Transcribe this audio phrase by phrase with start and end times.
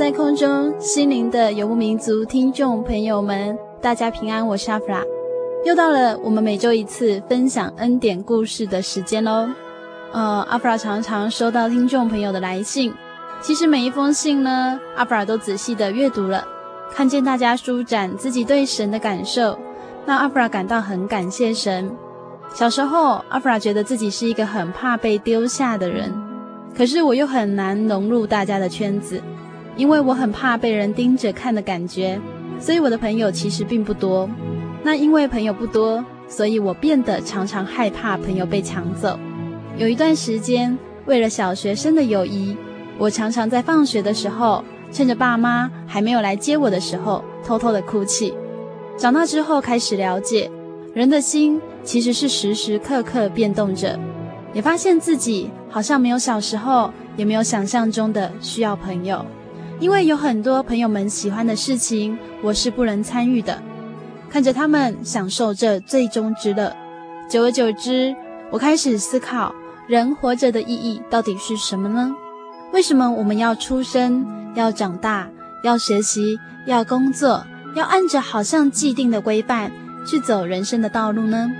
[0.00, 5.02] 在空中，心灵的游牧民族听众朋友们，大家平安，我是阿弗拉。
[5.66, 9.46] 又到了我们每周一次分享恩典故事的时间喽。
[10.12, 12.94] 呃，阿弗拉常常收到听众朋友的来信，
[13.42, 16.48] 其实每一封信呢，阿弗拉都仔细的阅读了，
[16.90, 19.58] 看见大家舒展自己对神的感受，
[20.06, 21.94] 那阿弗拉感到很感谢神。
[22.54, 26.10] 小时候，阿弗拉觉得自己是一个很怕被丢下的人，
[26.74, 29.22] 可是我又很难融入大家的圈子。
[29.76, 32.20] 因为我很怕被人盯着看的感觉，
[32.58, 34.28] 所以我的朋友其实并不多。
[34.82, 39.18] 那因为朋友不多，所以我变得常常害怕朋友被抢走。
[39.76, 40.76] 有一段时间，
[41.06, 42.56] 为了小学生的友谊，
[42.98, 48.34] 我常常在放学的时候，趁着爸妈还没有来接我的时候，偷偷的哭泣。
[48.96, 50.50] 长大之后开始了解，
[50.92, 53.98] 人的心其实是时时刻刻变动着，
[54.52, 59.24] 也发现自己好像没有小时候，也没有想象中的需要朋友。
[59.80, 63.62] 因为有很多朋友们喜欢的事情，我是不能参与的。
[64.28, 66.76] 看着他们享受这最终之乐，
[67.30, 68.14] 久而久之，
[68.50, 69.54] 我开始思考：
[69.88, 72.14] 人活着的意义到底是什么呢？
[72.74, 75.30] 为什么我们要出生、要长大、
[75.64, 77.42] 要学习、要工作，
[77.74, 79.72] 要按着好像既定的规范
[80.06, 81.50] 去走人生的道路呢？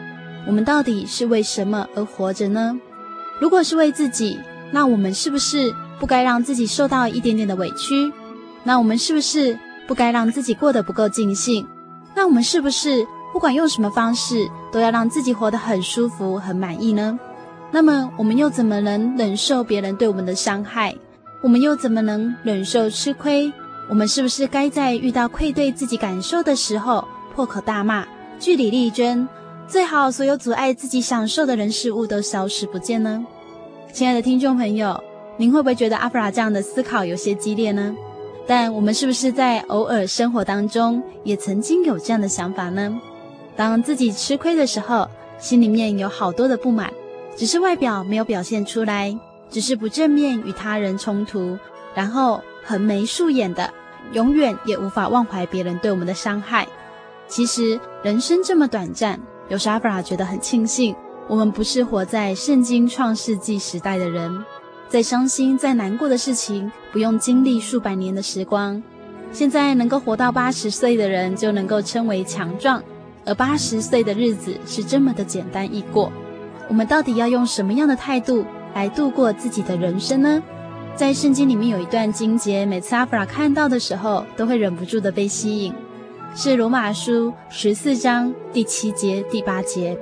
[0.47, 2.78] 我们到底是为什么而活着呢？
[3.41, 4.38] 如果是为自己，
[4.70, 8.12] 那我们是不是不该让自己受到一点点的委屈？
[8.65, 9.56] 那我们是不是
[9.87, 11.65] 不该让自己过得不够尽兴？
[12.15, 17.19] 那我们是不是不管用什么方式，都要让自己活得很舒服、很满意呢？
[17.71, 20.97] 那么我们又怎么能忍受别人对我们的伤害？
[21.43, 23.53] 我们又怎么能忍受吃亏？
[23.89, 28.06] 我们是不是该在遇到愧对自己感受的时候，破口大骂、
[28.39, 29.28] 据理力争？
[29.66, 33.25] 最好所有阻碍自己享受的人事物都消失不见呢？
[33.93, 35.00] 亲爱的听众朋友，
[35.41, 37.97] 您会不会觉得阿弗拉这样的思考有些激烈呢？
[38.47, 43.01] 但我们是不是在偶尔生活当中也曾经有这样的想法呢？
[43.56, 45.09] 当自己吃亏的时候，
[45.39, 46.93] 心里面有好多的不满，
[47.34, 49.19] 只是外表没有表现出来，
[49.49, 51.59] 只是不正面与他人冲突，
[51.95, 53.72] 然后横眉竖眼的，
[54.12, 56.69] 永远也无法忘怀别人对我们的伤害。
[57.28, 59.19] 其实人生这么短暂，
[59.49, 60.95] 有时阿弗拉觉得很庆幸。
[61.28, 64.45] 我们不是活在圣经创世纪时代的人，
[64.91, 68.83] 再伤心、再难过的事情，不用经历数百年的时光。
[69.31, 72.83] 现在能够活到八十岁的人，就能够称为强壮，
[73.25, 76.11] 而八十岁的日子是这么的简单易过。
[76.69, 80.43] 我们到底要用什么样的态度来度过自己的人生呢？
[80.97, 85.72] 在圣经里面有一段经节，每次阿弗拉看到的时候，都会忍不住的被吸引，
[86.34, 89.97] 是罗马书十四章第七节、第八节。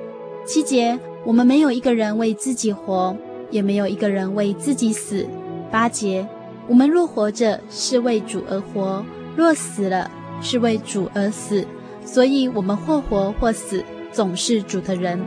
[0.46, 0.98] 七节。
[1.24, 3.14] 我们没有一个人为自己活，
[3.50, 5.26] 也没有一个人为自己死。
[5.70, 6.26] 八节，
[6.66, 9.02] 我们若活着，是为主而活；
[9.36, 10.10] 若死了，
[10.40, 11.66] 是为主而死。
[12.04, 15.20] 所以，我们或活或死，总是主的人。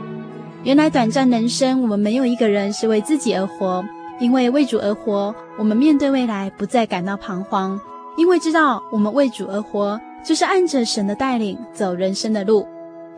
[0.64, 3.84] 原来，短暂人生，我们没有一个人是为自己而活，
[4.18, 7.80] 因为为主而活，我们面对未来不再感到彷徨，
[8.16, 12.66] 因为知道我们为主而活，就是按着神的带领走人生的路。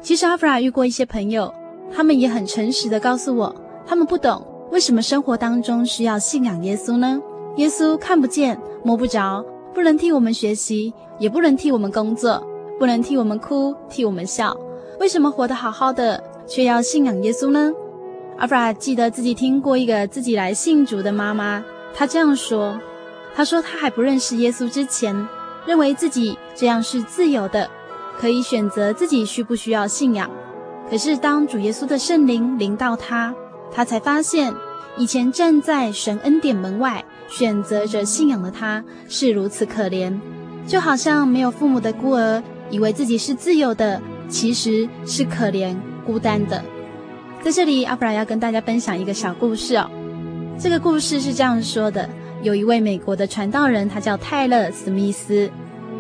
[0.01, 1.53] 其实，阿弗拉遇过一些朋友。
[1.95, 3.55] 他们也很诚实的告诉我，
[3.87, 4.45] 他们不懂
[4.75, 7.23] 为什么生活当中需要信仰耶稣呢？
[7.59, 9.41] 耶稣看不见、摸不着，
[9.73, 12.45] 不能替我们学习，也不能替我们工作，
[12.77, 14.53] 不能替我们哭，替我们笑。
[14.99, 17.73] 为什么活得好好的，却要信仰耶稣呢？
[18.37, 22.77] 阿弗拉记得自己听过一个自己来信主的妈妈，她这样说
[23.33, 25.15] ：“她说她还不认识耶稣之前，
[25.65, 27.71] 认为自己这样是自由的，
[28.19, 30.29] 可以选择自己需不需要信仰。
[30.91, 33.33] 可是当主耶稣的圣灵临到她，
[33.75, 34.55] 他才发现，
[34.97, 40.19] 以前站在神恩典门外选择着信仰的他是如此可怜，
[40.67, 46.65] 就好像没有父母的孤儿，以为自己是自由的。”其实是可怜孤单的。
[47.43, 49.89] 在这里，阿弗拉要跟大家分享一个小故事哦。
[50.59, 52.09] 这个故事是这样说的：
[52.43, 55.49] 有一位美国的传道人，他叫泰勒·史密斯。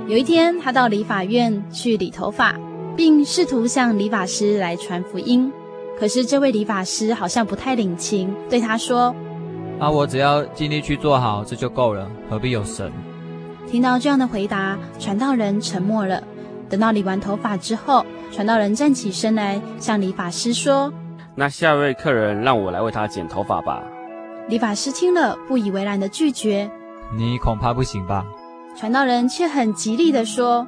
[0.08, 2.58] 有一天，他到理发院去理头发，
[2.96, 5.52] 并试图向理发师来传福音。
[5.98, 9.14] 可是，这位理发师好像不太领情，对他说
[9.78, 12.92] ：“啊，我只要尽力去做好，这就够了，何必有神？”
[13.70, 16.22] 听到这样的回答，传道人沉默了。
[16.68, 20.92] 等到理完头发之后，传道人站起身来，向理发师说
[21.34, 23.82] ：“那下一位客人，让我来为他剪头发吧。”
[24.48, 26.68] 理发师听了，不以为然的拒绝
[27.16, 28.24] ：“你恐怕不行吧？”
[28.76, 30.66] 传道人却很极力的说：“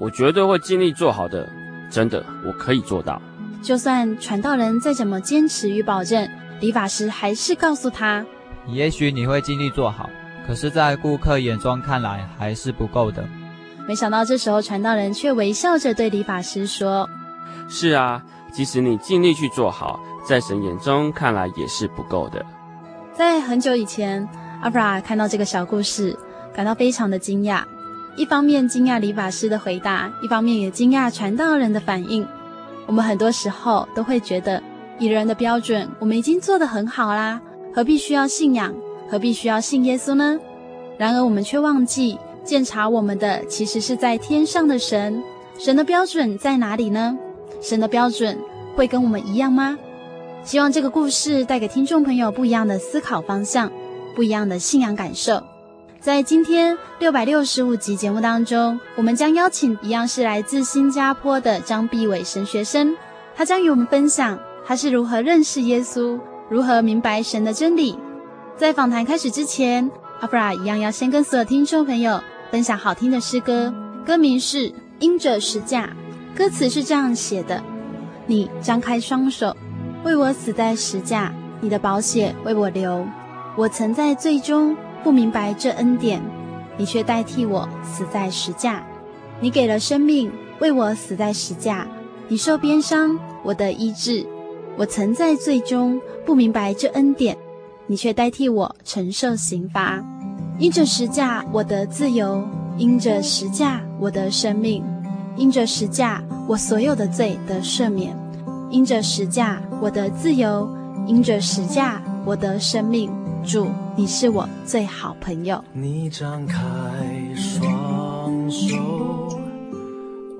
[0.00, 1.48] 我绝对会尽力做好的，
[1.90, 3.20] 真的，我可以做到。”
[3.62, 6.28] 就算传道人再怎么坚持与保证，
[6.60, 8.24] 理发师还是告诉他
[8.66, 10.10] ：“也许你会尽力做好，
[10.46, 13.24] 可是，在顾客眼中看来，还是不够的。”
[13.86, 17.08] 没想到这时候，传道人却微笑着对理发师说
[17.68, 18.22] ：“是啊，
[18.52, 22.44] 即使你尽力去做好，在神眼中看来也是不够的。”
[23.14, 24.28] 在很久以前，
[24.60, 26.16] 阿布拉看到这个小故事，
[26.54, 27.62] 感到非常的惊讶。
[28.16, 32.26] 一方面惊讶理发师的回答，一方面也惊讶传道人的反应。
[32.86, 34.62] 我们很多时候都会觉得，
[34.98, 37.40] 以人的标准，我们已经做得很好啦，
[37.74, 38.74] 何必需要信仰？
[39.08, 40.38] 何必需要信耶稣呢？
[40.98, 42.18] 然而我们却忘记。
[42.44, 45.22] 鉴察我们的其实是在天上的神，
[45.58, 47.16] 神的标准在哪里呢？
[47.60, 48.36] 神的标准
[48.74, 49.78] 会跟我们一样吗？
[50.42, 53.70] 希望这个故事带给听众朋友不一样的思考方向，
[54.16, 55.40] 不一样的信仰感受。
[56.02, 62.96] 在今天六百六十五集节目当中，我们将邀请一样是来自新加坡的张碧伟神学生，
[63.36, 66.18] 他将与我们分享他是如何认识耶稣，
[66.48, 67.96] 如何明白神的真理。
[68.56, 69.88] 在访谈开始之前，
[70.18, 72.20] 阿弗拉一样要先跟所有听众朋友。
[72.50, 73.72] 分享好听的诗歌，
[74.04, 75.88] 歌名是《因着十架》，
[76.36, 77.62] 歌词是这样写的：
[78.26, 79.56] 你张开双手，
[80.02, 83.06] 为我死在十架，你的宝血为我流。
[83.56, 86.22] 我曾在最终不明白这恩典，
[86.76, 88.84] 你却代替我死在十架。
[89.40, 91.86] 你给了生命，为我死在十架，
[92.28, 94.24] 你受鞭伤，我得医治。
[94.76, 97.36] 我曾在罪中不明白这恩典，
[97.86, 100.02] 你却代替我承受刑罚。
[100.58, 102.42] 因着十架，我得自由；
[102.78, 104.82] 因着十架，我得生命；
[105.36, 108.14] 因着十架，我所有的罪得赦免；
[108.70, 110.68] 因着十架，我得自由；
[111.06, 113.10] 因着十架，我得生命。
[113.44, 115.62] 主，你是我最好朋友。
[115.72, 116.58] 你张开
[117.34, 118.76] 双手，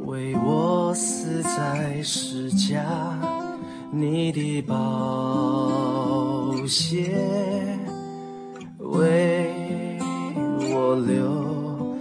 [0.06, 2.84] 为我死在十架，
[3.90, 7.14] 你的宝血
[8.78, 9.98] 为
[10.72, 11.96] 我流，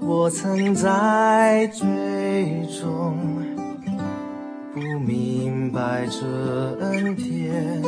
[0.00, 3.16] 我曾在最终
[4.74, 6.26] 不明白这
[6.80, 7.82] 恩典，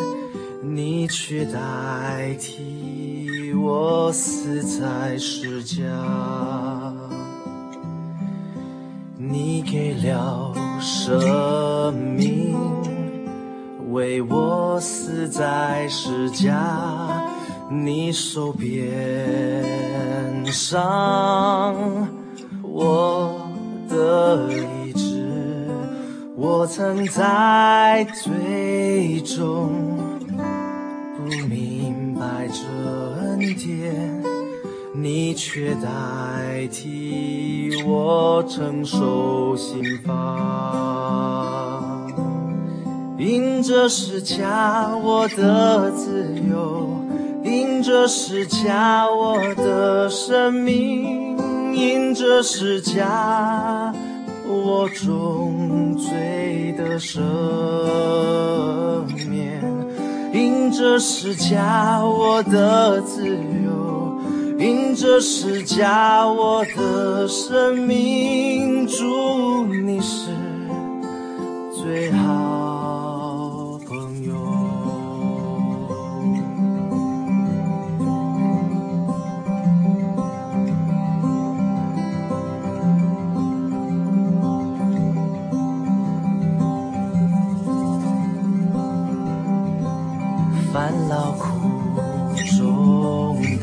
[0.73, 5.85] 你却代替我死在世家。
[9.19, 12.57] 你给了生命，
[13.91, 17.23] 为我死在世家。
[17.71, 19.63] 你受鞭
[20.47, 21.75] 伤，
[22.63, 23.41] 我
[23.89, 25.25] 的意志。
[26.37, 29.94] 我曾在最中
[33.35, 34.23] 恩典，
[34.93, 40.15] 你却代替我承受刑罚。
[43.19, 46.89] 因着十架，我的自由。
[47.43, 51.37] 因着十架，我的生命；
[51.75, 53.93] 因着十架，
[54.47, 57.19] 我重罪的赦
[59.29, 59.34] 免；
[60.45, 64.19] 因着十架，我的自由；
[64.59, 68.87] 因着十架，我的生命。
[68.87, 70.29] 祝，你是
[71.73, 72.64] 最好。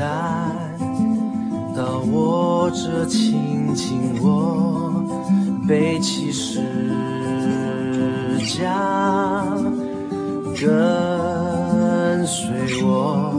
[0.01, 0.49] 重担，
[1.75, 5.05] 到我这轻轻我
[5.67, 6.59] 背起十
[8.57, 9.45] 家，
[10.59, 13.31] 跟随我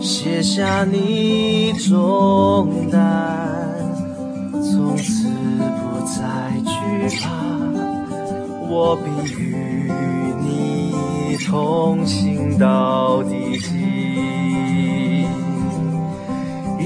[0.00, 3.00] 卸下你重担，
[4.52, 6.74] 从此不再惧
[7.20, 7.30] 怕，
[8.68, 9.94] 我必与
[10.42, 13.95] 你同行到地极，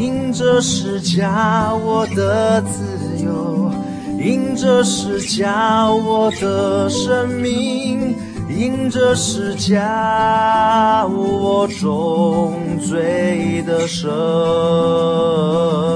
[0.01, 3.71] 因着十架我的自由，
[4.19, 8.17] 因着十架我的生命，
[8.49, 14.09] 因着十架我重罪的赦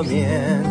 [0.03, 0.63] 免，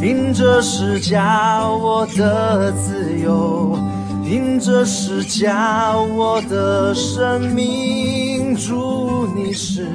[0.00, 3.76] 因着十架我的自由。
[4.22, 9.86] 因着十架我的生命，祝你是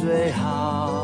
[0.00, 1.01] 最好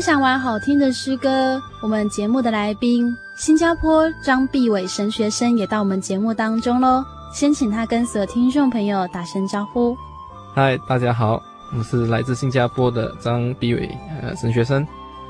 [0.00, 3.14] 分享完好听的诗歌，我们节目的来宾。
[3.36, 7.04] 新加坡张必伟神学生也到我们节目当中喽，
[7.34, 9.94] 先请他跟所有听众朋友打声招呼。
[10.54, 11.42] 嗨，大家好，
[11.76, 14.86] 我是来自新加坡的张必伟呃神学生。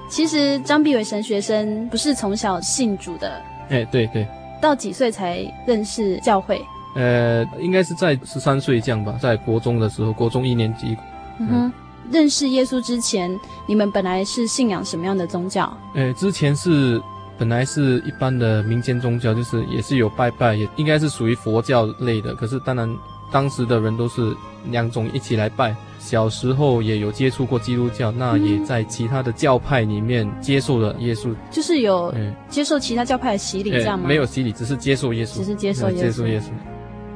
[0.09, 4.25] 其实张必伟神学生不是从小信主的，哎，对对。
[4.63, 6.65] 到几岁才认识教会？
[6.95, 10.97] 呃，应该是在十三岁这样吧，在国中的时候，国中一年级。
[11.41, 11.73] 嗯哼，
[12.11, 15.73] 认识耶稣之前，你们本来是信仰什么样的宗教？
[15.95, 17.01] 呃，之前是。
[17.39, 22.35] 本来是一般的民间宗教，就是也是有拜拜，也应该是属于佛教类的。
[22.35, 22.99] 可是当然，
[23.33, 24.37] 当时的人都是
[24.67, 25.75] 两种一起来拜。
[25.99, 32.13] 小时候也有接触过基督教，那也在其他的教派里面接受了耶稣，就是有
[32.51, 34.07] 接受其他教派的洗礼，这样吗？
[34.07, 35.97] 没有洗礼，只是接受耶稣，只是接受耶稣。
[35.97, 36.45] 接受耶稣。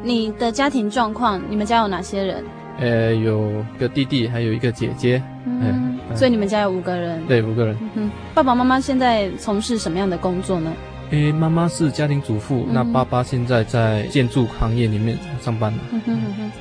[0.02, 2.42] 你的家庭状况，你们家有哪些人？
[2.78, 5.22] 呃，有个弟弟，还有一个姐姐。
[5.46, 7.22] 嗯，所以你们家有五个人。
[7.26, 7.76] 对，五个人。
[7.94, 10.72] 嗯，爸爸妈妈现在从事什么样的工作呢？
[11.10, 15.72] 诶，妈妈是家庭主妇，那爸爸现在在建筑行业里面上班。
[15.92, 16.52] 嗯哼嗯哼。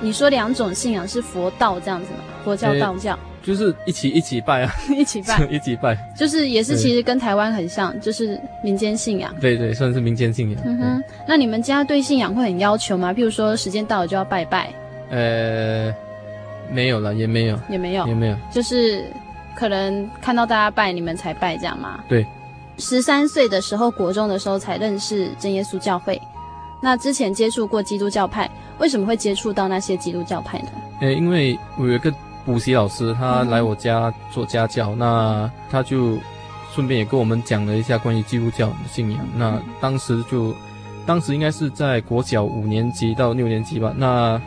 [0.00, 2.18] 你说两种信仰是佛道这样子吗？
[2.44, 3.18] 佛教、道教。
[3.42, 5.96] 就是一起一起拜啊， 一起拜， 一起拜。
[6.18, 9.32] 就是也是其实跟台湾很像，就是民间信仰。
[9.40, 10.60] 对对，算是民间信仰。
[10.66, 11.02] 嗯哼。
[11.26, 13.14] 那你们家对信仰会很要求吗？
[13.14, 14.68] 譬如说时间到了就要拜拜。
[15.10, 15.94] 呃，
[16.70, 19.04] 没有了，也没有，也没有，也没有，就是
[19.54, 22.04] 可能看到大家拜，你们才拜这样吗？
[22.08, 22.26] 对。
[22.78, 26.20] 十三岁的时候，国中的时候才认识真耶稣教会。
[26.82, 30.68] 那之前接触过基督教派，为什么会接触到那些基督教派呢？
[31.00, 32.12] 呃，因为我有一个
[32.44, 36.18] 补习老师，他来我家做家教，嗯、那他就
[36.74, 39.26] 顺便也跟我们讲了一下关于基督教的信仰。
[39.34, 40.54] 那当时就，
[41.06, 43.94] 当时应该是在国小五年级到六年级吧。
[43.96, 44.38] 那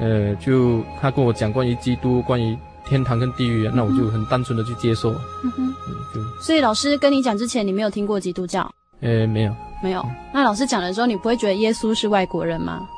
[0.00, 2.56] 呃，就他跟我讲关于基督、关于
[2.88, 5.12] 天堂跟地狱，啊，那我就很单纯的去接受。
[5.44, 8.68] 嗯哼，嗯，就所以老师跟你讲之前，你没有听过基督教？
[9.00, 10.04] 呃，没有，没有。
[10.32, 12.88] 那老师讲的时候，你不会觉得耶稣是外国人吗？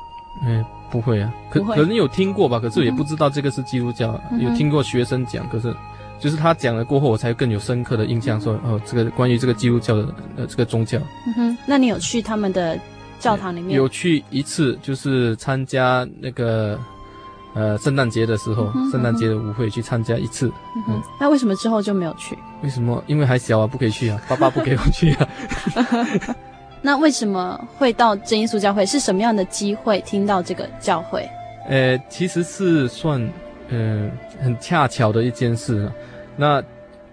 [0.45, 4.19] 呃，不会啊，可会可能有听过吧，可是也不知道这个是基督教。
[4.31, 5.75] 嗯、有听过学生讲，可是
[6.19, 10.07] 就是他讲了过后，我才更有深刻的印象说，说哦，这个关于这个基督教的
[10.37, 10.97] 呃这个宗教。
[11.27, 12.79] 嗯哼，那你有去他们的
[13.19, 13.77] 教堂里面？
[13.77, 16.79] 有去一次，就是参加那个。
[17.55, 20.51] 呃，圣诞节的时候，圣诞节的舞会去参加一次。
[20.75, 22.37] 嗯哼，那为什么之后就没有去？
[22.63, 23.03] 为什么？
[23.07, 25.29] 因为还小啊，不可以去啊， 爸爸不给我去啊。
[26.81, 28.85] 那为什么会到真耶稣教会？
[28.85, 31.29] 是什么样的机会听到这个教会？
[31.69, 33.21] 呃，其实是算
[33.69, 34.09] 呃
[34.41, 35.93] 很恰巧的一件事啊。
[36.35, 36.61] 那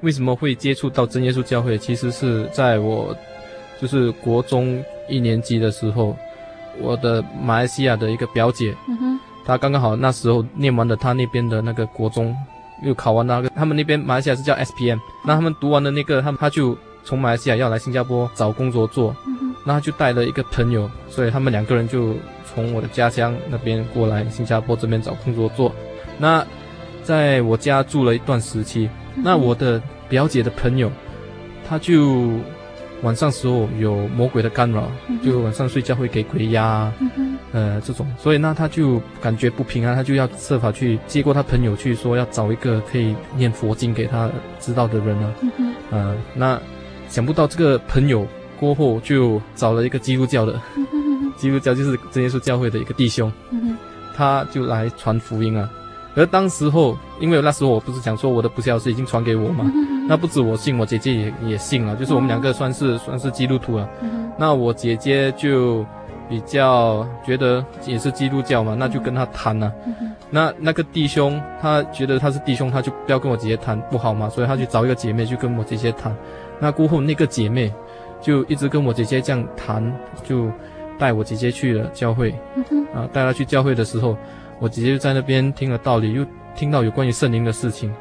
[0.01, 1.77] 为什么会接触到真耶稣教会？
[1.79, 3.15] 其实是在我
[3.81, 6.17] 就是国中一年级的时候，
[6.81, 8.75] 我的马来西亚的一个表姐。
[9.51, 12.37] 他刚刚好那时候念完了他那边的那个国中，
[12.85, 19.15] 又考完那个，他们那边马来西亚是叫 SPM，那他们读完了那个，他们他就从马来西亚要来新加坡找工作做，
[19.67, 22.15] 那他就带了一个朋友，所以他们两个人就
[22.47, 25.75] 从我的家乡那边过来新加坡这边找工作做，
[26.17, 26.47] 那
[27.03, 30.91] 在我家住了一段时期，那我的表姐的朋友，
[31.69, 32.31] 他就。
[33.03, 34.91] 晚上时候有魔鬼的干扰，
[35.25, 46.61] 就晚上睡觉会给鬼压，嗯、呃，这种，所以呢，他就感觉不平安，他就要设法去接过他朋友去说要找一个可以念佛经给他知道的人啊，嗯呃，那
[47.09, 48.27] 想不到这个朋友
[48.59, 53.77] 过后就找了一个基督教的，嗯、基督教就是真耶稣教会的一个弟兄，嗯、
[54.15, 55.69] 他就来传福音啊。
[56.21, 59.65] 而当时候，因为那时候我不是讲说我的不孝是已经传给我嘛，
[60.07, 63.89] 那不止我信，我姐姐也也信了，就是我们两个算是算是基督徒了。
[64.37, 65.83] 那我姐姐就
[66.29, 69.73] 比较觉得也是基督教嘛，那就跟他谈了。
[70.29, 76.15] 那那个弟兄他觉得他是弟兄，他就不要跟我姐姐谈不好嘛，所以他去找一个姐妹去跟我姐姐谈。
[76.59, 77.73] 那过后那个姐妹
[78.21, 79.91] 就一直跟我姐姐这样谈，
[80.23, 80.51] 就
[80.99, 82.31] 带我姐姐去了教会。
[82.95, 84.15] 啊，带她去教会的时候。
[84.61, 86.25] 我姐姐就在那边听了道理，又
[86.55, 87.93] 听到有关于圣灵的事情，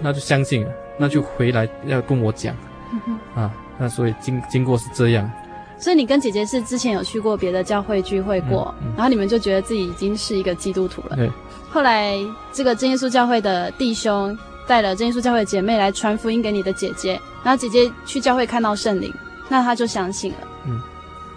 [0.00, 2.56] 那就相信了，那就回来要跟我讲，
[2.90, 5.30] 嗯、啊，那所以经经过是这样。
[5.78, 11.16] 所以你跟姐姐是之前有去过别的教会聚会过，嗯嗯、然后你们就觉得自己已经是一个基督徒了。
[11.16, 11.30] 对。
[11.68, 12.16] 后来
[12.50, 19.12] 这个真耶稣教会的弟兄带了真耶稣教会的姐妹来传福音给你的姐姐，然后姐姐去教会看到圣灵，
[19.50, 20.38] 那她就相信了。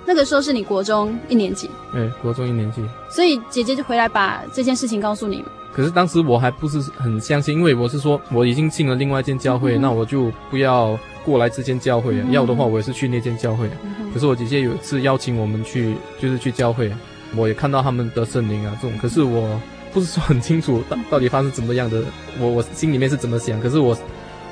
[0.10, 0.12] 嗯。
[0.12, 5.46] 那个时候是你国中一年级，哎，国中一年级，所以姐姐就回来把这件事情告诉你。
[5.72, 13.70] 可是当时我还不是很相信，因为我是说我已经进了另外一间教会，嗯、那我就不要过来这间教会，嗯、要的话我也是去那间教会。
[13.84, 16.92] 嗯、可是我姐姐有一次邀请我们去，就是去教会，
[17.36, 19.62] 我也看到他们的圣灵啊这种，可是我
[19.94, 22.04] 不是说很清楚到到底发生怎么样的，
[22.40, 23.96] 我我心里面是怎么想，可是我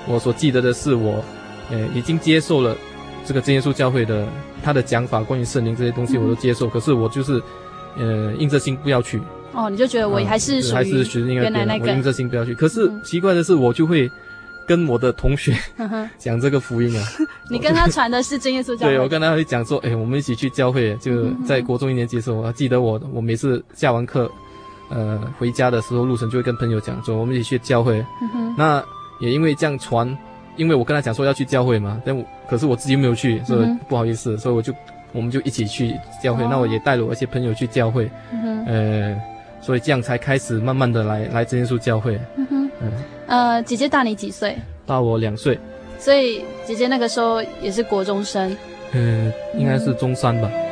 [0.07, 1.23] 我所记得的是我，
[1.71, 2.77] 呃，已经接受了。
[3.27, 4.25] 这个真耶稣教会的
[4.63, 7.43] 他的讲法，关于圣灵这些东西我都接受，嗯、可是我就是，
[7.97, 9.21] 呃，硬着心不要去。
[9.51, 12.55] 哦，你就觉得我还是还是学原来那个，我硬着心不要去。
[12.55, 14.09] 可是、嗯、奇怪的是，我就会
[14.65, 15.53] 跟我的同学
[16.17, 17.03] 讲这个福音啊。
[17.51, 18.93] 你跟他传的是真耶稣教会？
[18.93, 24.31] 对，我跟他会讲说，哎，我们一起去教会，就在国中一年级的时候，我还记得我，我每次下完课，
[24.89, 28.05] 呃，回家的时候路程就会跟朋友讲说，我们一起去教会。
[28.33, 28.81] 嗯、那
[29.19, 30.17] 也因为这样传。
[30.55, 34.73] 因为我跟他讲说要去教会嘛，但我可是我自己没有去，所以不好意思，嗯、所以我就
[35.11, 36.43] 我们就一起去教会。
[36.43, 39.21] 哦、那我也带了我一些朋友去教会，嗯、哼呃，
[39.61, 42.19] 所以这样才开始慢慢的来来真耶稣教会。
[42.35, 42.91] 嗯哼，嗯
[43.27, 44.55] 呃，姐姐大你几岁？
[44.85, 45.59] 大我两岁。
[45.99, 48.55] 所以姐姐那个时候也是国中生。
[48.93, 50.49] 嗯，应该是中三吧。
[50.53, 50.66] 嗯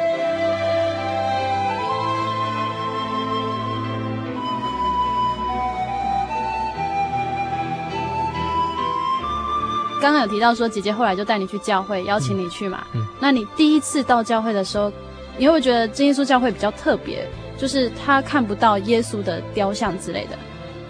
[10.06, 12.86] 刚刚有提到说，姐姐后来就带你去教会，邀请你去嘛。
[12.94, 13.02] 嗯。
[13.02, 14.92] 嗯，那你第一次到教会的时候，
[15.36, 17.28] 你会不会觉得真耶稣教会比较特别？
[17.58, 20.38] 就是他看不到耶稣的雕像之类的。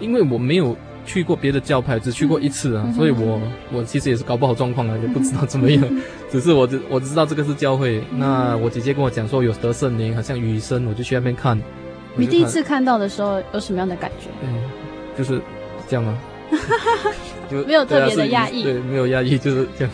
[0.00, 0.76] 因为我没有
[1.06, 3.40] 去过别的教派，只去过一次啊，嗯、所以我
[3.72, 5.82] 我其实也是搞不好状况啊，也不知道怎么样。
[5.88, 8.04] 嗯、 只是我只我只知道这个是教会。
[8.10, 11.58] 嗯、那我姐姐跟我讲说有得圣灵，好像雨声，我就去那边看。
[12.16, 14.28] 你第一次看到的时候有什么样的感觉？
[14.42, 14.62] 嗯，
[15.16, 15.40] 就是
[15.88, 16.18] 这样啊。
[17.50, 19.92] 就没有特别的压抑，对，没有压抑， 就是这样。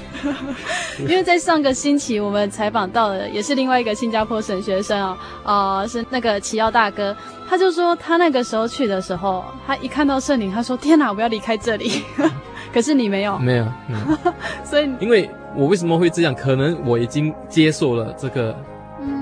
[1.00, 7.16] 因为在上个星期我们采访到的也是另外一个新加坡省学生啊、哦，呃，是那个齐耀大哥，
[7.48, 12.02] 他就说他那个时候去的时候，他一看到圣灵，他说：“天哪，我要离开这里。
[12.72, 14.32] ”可是你没有，没有，没有。
[14.64, 16.34] 所以，因为我为什么会这样？
[16.34, 18.56] 可能我已经接受了这个，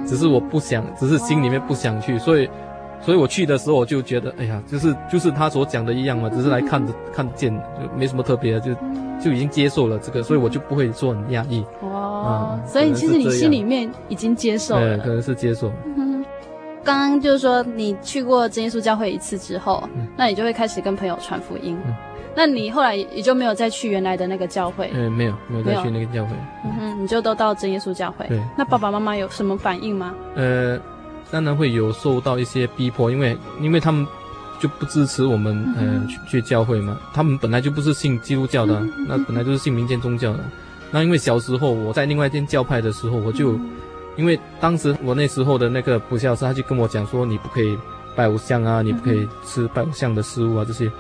[0.07, 2.49] 只是我不想，只是心里面不想去，所以。
[3.03, 8.75] 所以我去的时候，我就觉得，哎呀，就是就是他所讲的一样嘛，只是来看着看见，就没什么特别的，就
[9.23, 11.65] 就已经接受了这个，所以我就不会说很压抑。
[11.81, 14.99] 哦，嗯、所以其实你心里面已经接受了。
[14.99, 15.73] 对，可能是接受。
[15.97, 16.25] 嗯，
[16.85, 21.79] 刚刚就是说你去过真耶稣教会一次之后，嗯、那你就会开始跟朋友传福音。
[21.87, 21.95] 嗯、
[22.37, 24.91] 那你后来也就没有再去原来的那个教会？
[24.93, 26.33] 嗯，没有，没有再去那个教会。
[26.65, 28.27] 嗯哼，你就都到真耶稣教会。
[28.29, 28.39] 对。
[28.59, 30.15] 那爸爸妈妈有什么反应吗？
[30.37, 30.79] 呃。
[31.31, 34.07] 当然会有受到一些逼迫，因为因为他们
[34.59, 36.99] 就不支持我们，呃，去去教会嘛。
[37.15, 40.41] 他们本来就不是信基督教的，那本来就是信民间宗教的。
[40.91, 43.59] 那因为小时候我在另外一间教派的时候，我就、
[44.17, 47.79] 因为当时我那时候的那个补教师，他就跟我讲说，你不可以
[48.17, 50.91] 拜偶像啊，你不可以吃拜偶像的食物啊这些。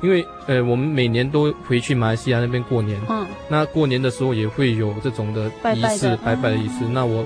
[0.00, 6.74] 因为呃，我们每年都回去马来西亚那边过年，嗯，那过年的时候也会有这种的仪式，拜拜的，拜拜的仪式。
[6.82, 7.24] 嗯、那我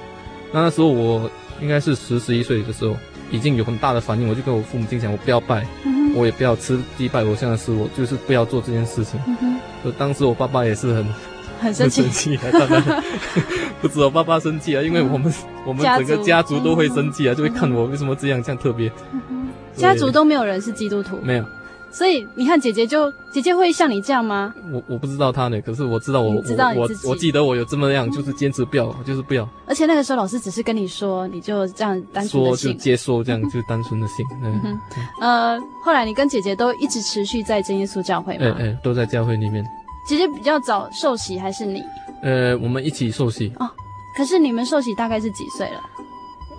[0.52, 1.30] 那那时候我。
[1.62, 2.96] 应该是十十一岁的时候，
[3.30, 9.18] 已经有很大的反应，我就跟我父母亲讲，我不要拜，嗯、我也不要吃祭拜偶像的食物，就是不要做这件事情。
[9.40, 11.06] 嗯、就当时我爸爸也是很
[11.60, 12.02] 很生气，
[12.36, 12.90] 很生气
[13.80, 16.58] 不止我爸爸生气啊，因为我们、嗯、我们整个家族。
[16.60, 18.90] 都会生气啊，就会看我为什么这样这样特别。
[19.12, 21.44] 嗯、家族都没有人是基督徒，没有。
[21.92, 24.54] 所以你看，姐姐就姐姐会像你这样吗？
[24.72, 29.46] 我我不知道她呢，可是我知道我，知道我我我记得我有这么样，就是坚持不要，就是不要。
[29.66, 34.24] 而且那个时候老师只是跟你说，你就这样单纯的信，说就接受这样 就单纯的信。
[34.42, 34.80] 嗯哼，
[35.20, 38.56] 呃，后来你跟姐姐都一直持续在真耶稣教会吗？
[38.58, 39.64] 哎哎，都在教会里面。
[40.08, 41.82] 姐姐比较早受洗还是你？
[42.22, 43.52] 呃，我们一起受洗。
[43.58, 43.70] 哦，
[44.16, 45.80] 可是你们受洗大概是几岁了？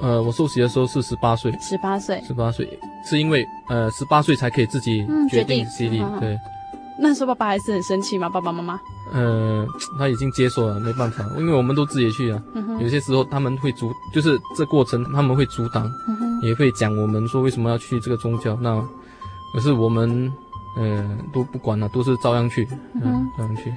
[0.01, 1.51] 呃，我受洗的时候是十八岁。
[1.59, 2.21] 十八岁。
[2.25, 2.79] 十八岁。
[3.05, 6.39] 是因为呃十八岁才可以自己决定洗礼，嗯、对。
[6.99, 8.29] 那时候爸爸还是很生气吗？
[8.29, 8.79] 爸爸妈妈？
[9.11, 9.65] 呃，
[9.97, 12.41] 他已经接受了，没办法，因为我们都自己去啊。
[12.53, 18.55] 嗯、有些时候他们会阻，就是这过程他们会阻挡，嗯、也会讲我们说为什么要去这个宗教。
[18.61, 18.79] 那
[19.53, 20.31] 可是我们
[20.77, 23.73] 呃都不管了，都是照样去，嗯，嗯照样去。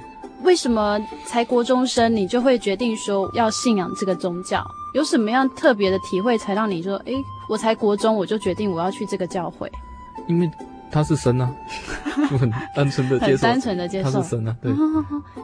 [0.46, 4.64] 为什么才国中生你就会决定说要信仰这个宗教？
[4.94, 7.12] 有什么样特别的体会才让你说，诶，
[7.48, 9.70] 我才国中我就决定我要去这个教会？
[10.26, 10.50] 因为。
[10.88, 11.52] 他是神啊，
[12.30, 14.56] 就很单纯的接受，很单纯的接受他是神啊。
[14.62, 14.72] 对。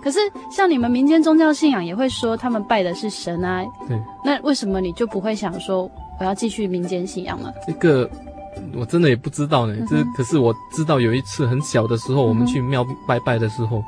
[0.00, 0.20] 可是
[0.52, 3.60] 像你们民间宗教信仰也会说他们拜的是神啊。
[3.88, 4.00] 对。
[4.24, 5.82] 那为什么你就不会想说
[6.20, 7.52] 我要继续民间信仰呢？
[7.66, 8.08] 这个
[8.72, 9.74] 我真的也不知道呢。
[9.90, 13.82] 这可是我知道有一次很小的时候，我们去庙拜拜的时候，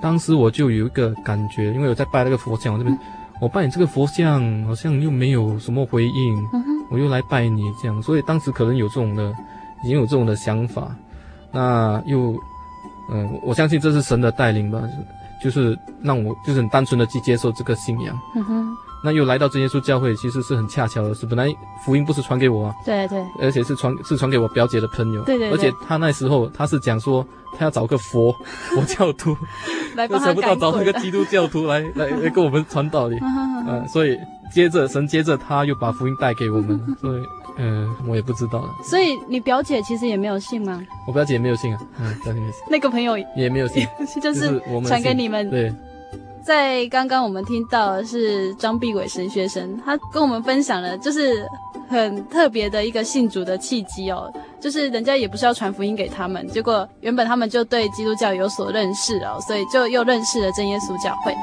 [0.00, 2.98] 当时我就有一个感觉，因为我在拜那个佛像，我这边
[3.40, 6.48] 我拜你这个佛像好像又没有什么回应，
[6.90, 9.32] 我又来拜你这样，所以当时可能有这种的。
[9.82, 10.94] 已经有这种的想法，
[11.50, 12.32] 那又，
[13.10, 14.78] 嗯、呃，我相信这是神的带领吧，
[15.42, 18.14] 就是让我就是很单纯的去接受这个信仰。
[18.36, 18.76] 嗯哼。
[19.02, 21.26] 那又来到真耶稣教会，其实是很恰巧的是。
[21.26, 21.46] 本来
[21.84, 25.22] 福音不是传给我啊，对对，而且是传是传给我表姐的朋友。
[25.24, 25.52] 对对，对。
[25.52, 28.32] 而且他那时候他是讲说他要找个佛
[28.70, 29.36] 佛教徒，
[29.96, 33.16] 来帮他想不到找那个基督教徒来来来跟我们传道理。
[33.22, 34.16] 嗯、呃，所以
[34.52, 37.22] 接着神接着他又把福音带给我们，所以。
[37.62, 38.70] 嗯，我也不知道了。
[38.82, 40.82] 所以你表姐其实也没有信吗？
[41.06, 41.80] 我表姐也没有信啊。
[41.98, 42.62] 嗯，表姐没信。
[42.70, 43.86] 那个朋友也没有信，
[44.22, 45.50] 就是传给你们。
[45.50, 45.70] 对，
[46.42, 51.46] 在刚刚我们听到是张必伟神学生，他跟我们分享了，就是
[51.88, 54.32] 很特别的一个信主的契机哦。
[54.60, 61.34] 就是人家也不是要传福音给他们，结果原本他们就对基督教有所认识哦，所以就又认识了真耶稣教会。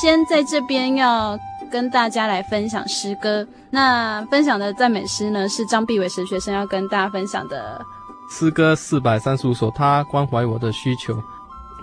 [0.00, 1.38] 先在这边要
[1.72, 7.82] 跟大家来分享诗歌，那分享的赞美诗呢是张必伟神学生要跟大家分享的
[8.30, 9.70] 诗歌四百三十五首。
[9.70, 11.16] 他关怀我的需求，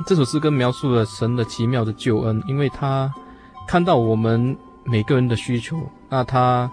[0.06, 3.12] 这首诗歌描述了神的奇妙的救恩，因为他
[3.67, 5.75] 看到我们每个人的需求，
[6.08, 6.69] 那他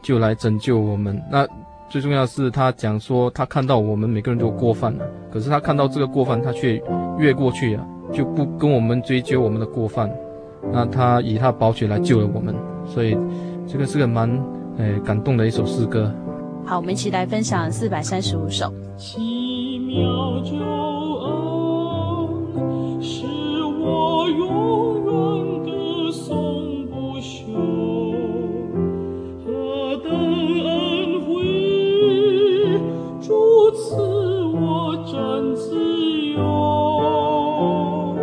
[0.00, 1.20] 就来拯救我们。
[1.28, 1.44] 那
[1.90, 6.80] 最重要的是，他讲说他看到我们每个人都有过犯了，可是他看到这个过犯，他却
[7.18, 10.08] 越过去啊，就不跟我们追究我们的过犯。
[10.70, 12.54] 那他以他的宝血来救了我们，
[12.86, 13.16] 所以
[13.66, 14.30] 这个是个蛮
[14.78, 16.10] 诶感动的一首诗歌。
[16.64, 18.72] 好，我们一起来分享四百三十五首。
[18.96, 20.04] 奇妙
[20.44, 20.54] 救
[22.54, 23.26] 恩，使
[23.80, 25.10] 我永远
[25.64, 27.42] 歌颂不休，
[29.44, 31.28] 何等恩惠，
[33.20, 33.34] 主
[33.72, 33.82] 赐
[34.54, 34.62] 我
[35.04, 35.12] 真
[35.56, 38.22] 自念过方。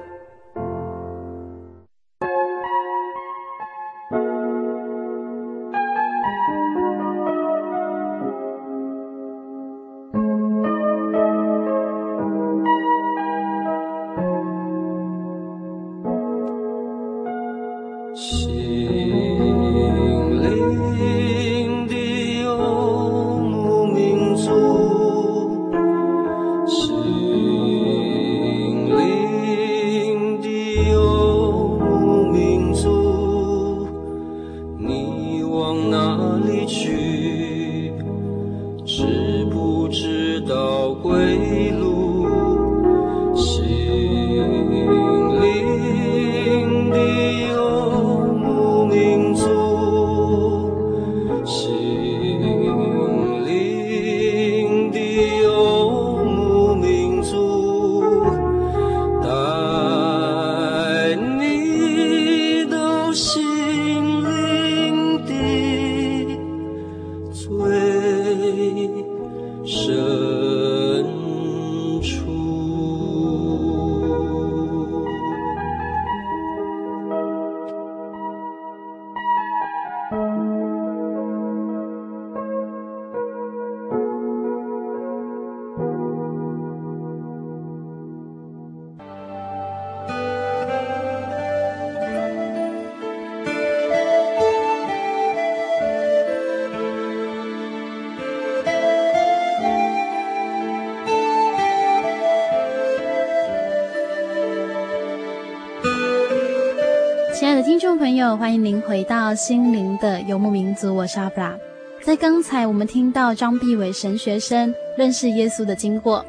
[107.41, 111.57] 亲爱的听众朋友，欢迎您回到心灵的游牧民族，我是阿布拉。
[112.03, 116.23] 在刚才，我们听到张碧伟神学生认识耶稣的经过。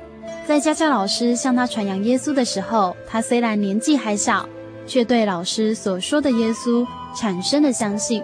[0.46, 4.48] 在家教老师向他传扬耶稣的时候，他虽然年纪还小，
[4.86, 8.22] 却对老师所说的耶稣产生了相信。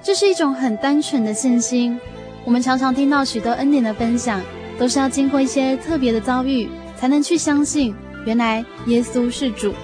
[0.00, 1.98] 这是一种很单纯的信心。
[2.44, 4.40] 我们常常听到许多恩典的分享，
[4.78, 7.92] 都是要经过一些特别的遭遇，才能去相信，
[8.24, 9.74] 原来耶稣是主。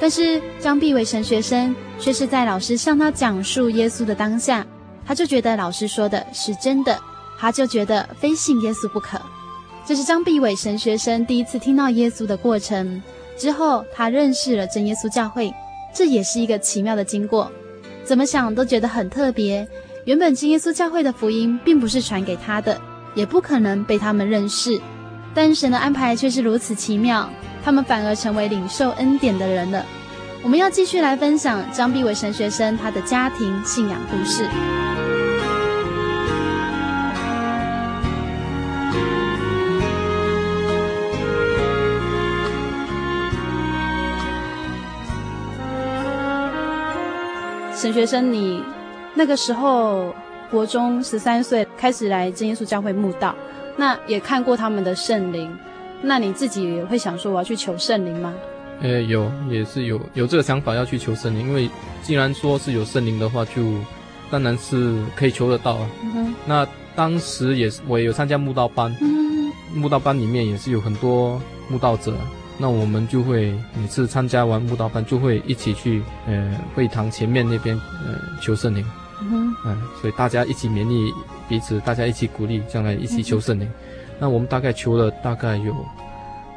[0.00, 4.66] 但是张碧伟神学生却是在老师向他讲述耶稣的当下，
[5.06, 6.98] 他就觉得老师说的是真的，
[7.38, 9.20] 他就觉得非信耶稣不可。
[9.86, 13.02] 这是张碧伟神学生第一次听到耶稣的过程。
[13.36, 15.52] 之后，他认识了真耶稣教会，
[15.94, 17.50] 这也是一个奇妙的经过。
[18.04, 19.66] 怎么想都觉得很特别。
[20.04, 22.80] 原本真耶稣教会的福音并不是传给他的，
[23.14, 24.80] 也不可能被他们认识，
[25.34, 27.28] 但神的安排却是如此奇妙。
[27.64, 29.82] 他们反而成为领受恩典的人了。
[30.42, 34.46] 我们要继续来分享张碧伟神学生他的家庭信仰故事。
[47.74, 48.62] 神学生，你
[49.14, 50.14] 那个时候
[50.50, 53.34] 国中十三岁开始来真耶稣教会慕道，
[53.76, 55.54] 那也看过他们的圣灵。
[56.04, 58.32] 那你自己会想说我要去求圣灵吗？
[58.80, 61.70] 呃，有，也是有有这个想法要去求圣灵，因为
[62.02, 63.62] 既然说是有圣灵的话，就
[64.30, 65.90] 当然是可以求得到啊。
[66.02, 66.34] 嗯。
[66.44, 69.80] 那当时也是我也有参加慕道班，嗯哼。
[69.80, 72.14] 慕道班里面也是有很多慕道者，
[72.58, 78.84] 那我们就会每次参加完慕道班，就会一起去呃会堂前面那边呃求圣灵。
[79.22, 79.54] 嗯
[80.00, 81.12] 所以大家一起勉励
[81.48, 83.66] 彼此，大家一起鼓励，将来一起求圣灵。
[83.66, 85.74] 嗯、那我们大概求了大概有，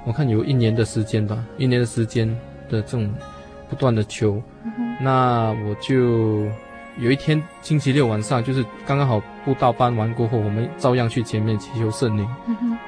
[0.06, 2.28] 我看有一年的时间吧，一年的时间
[2.70, 3.13] 的这种
[3.70, 4.41] 不断的求。
[4.63, 6.46] 嗯、那我就
[6.98, 12.28] 有一天星期六晚上，就是刚刚好布道班完过后，我们照样去前面祈求圣灵。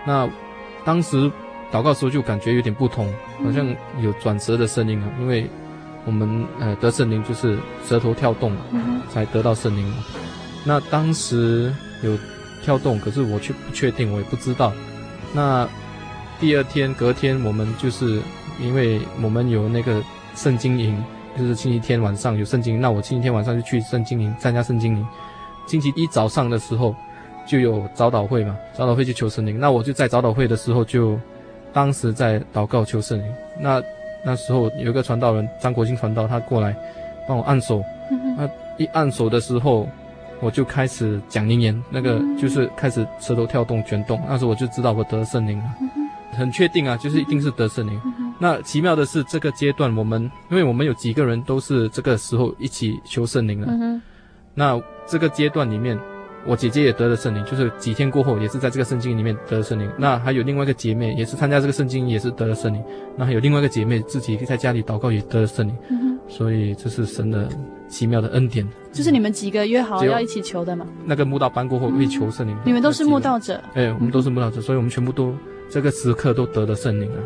[0.05, 0.27] 那
[0.84, 1.32] 当时
[1.71, 3.08] 祷告的时候就感觉有点不同，
[3.43, 3.67] 好像
[4.01, 5.49] 有转折的声音啊，因为。
[6.05, 8.51] 我们呃得圣灵就是舌头跳动，
[9.09, 9.93] 才得到圣灵。
[10.65, 12.17] 那当时有
[12.63, 14.73] 跳动，可是我却不确定，我也不知道。
[15.33, 15.67] 那
[16.39, 18.21] 第二天隔天，我们就是
[18.59, 20.01] 因为我们有那个
[20.35, 21.01] 圣经营，
[21.38, 25.07] 就是星期天晚上有圣经，那我星期天晚上就去圣经营参加圣经营。
[25.67, 26.95] 星期一早上的时候
[27.47, 29.59] 就有早祷会嘛，早祷会去求圣灵。
[29.59, 31.19] 那我就在早祷会的时候就
[31.71, 33.25] 当时在祷告求圣灵。
[33.59, 33.81] 那
[34.23, 36.75] 那时候有一个传道人张国兴传道，他过来
[37.27, 37.84] 帮我按手。
[38.38, 39.88] 他一按手的时候，
[40.39, 44.21] 我就开始讲灵言，那个就是开始舌头跳动卷动。
[44.27, 45.65] 那时候我就知道我得圣灵了，
[46.34, 48.01] 很确定啊，就是一定是得圣灵。
[48.39, 54.01] 那奇妙的是这个阶段，我们因为我们有几个人都是这个时候一起求圣灵了。
[54.53, 55.97] 那这个阶段里面。
[56.45, 59.89] 我姐姐也得了圣灵，就是几天过后，也是在这个圣经里面得了圣灵。
[59.97, 62.82] 那还有另外一个姐妹，也是参加这个圣经，也是得了圣灵。
[63.15, 65.75] 那还有另外一个姐妹自己在家里祷告，也得了圣灵。
[65.89, 67.47] 嗯、所以这是神的
[67.88, 68.67] 奇妙的恩典。
[68.91, 70.88] 就是你们几个约好要一起求的吗？
[71.06, 72.58] 那个慕道班过后会求圣灵。
[72.65, 73.62] 你们都是慕道者。
[73.73, 75.36] 哎，我们都是慕道者，所以我们全部都
[75.69, 77.17] 这个时刻都得了圣灵了。